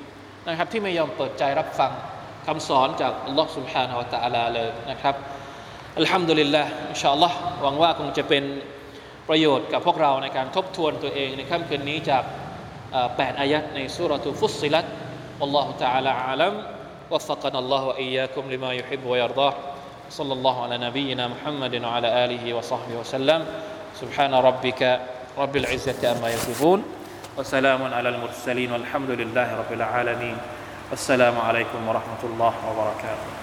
[0.49, 1.93] นะครับ ที่ไม่ยอมเปิดใจรับฟัง
[2.47, 5.15] คำสอนจากอัลลอฮ์ سبحانه และ تعالى เลยนะครับ
[5.99, 8.45] อัลฮัมดุลิลละอินชาอัลลอฮ์หวังว่าคงจะเป็น
[9.29, 12.25] ประโยชน์กับพวกเราในการทบทวนตัวเองในค่ำคืนนี้จาก
[13.17, 14.87] แปดอายัดในสุรทูฟุสซิลัต
[15.41, 16.55] والله تعالى أعلم
[17.11, 19.55] وفقنا الله وإياكم لما يحب ويرضاه
[20.11, 23.45] صلى الله على نبينا محمد وعلى آله وصحبه وسلم
[24.01, 25.01] سبحان ربك
[25.39, 26.85] رب العزة أما يصفون
[27.37, 30.37] وسلام على المرسلين والحمد لله رب العالمين
[30.91, 33.40] والسلام عليكم ورحمة الله وبركاته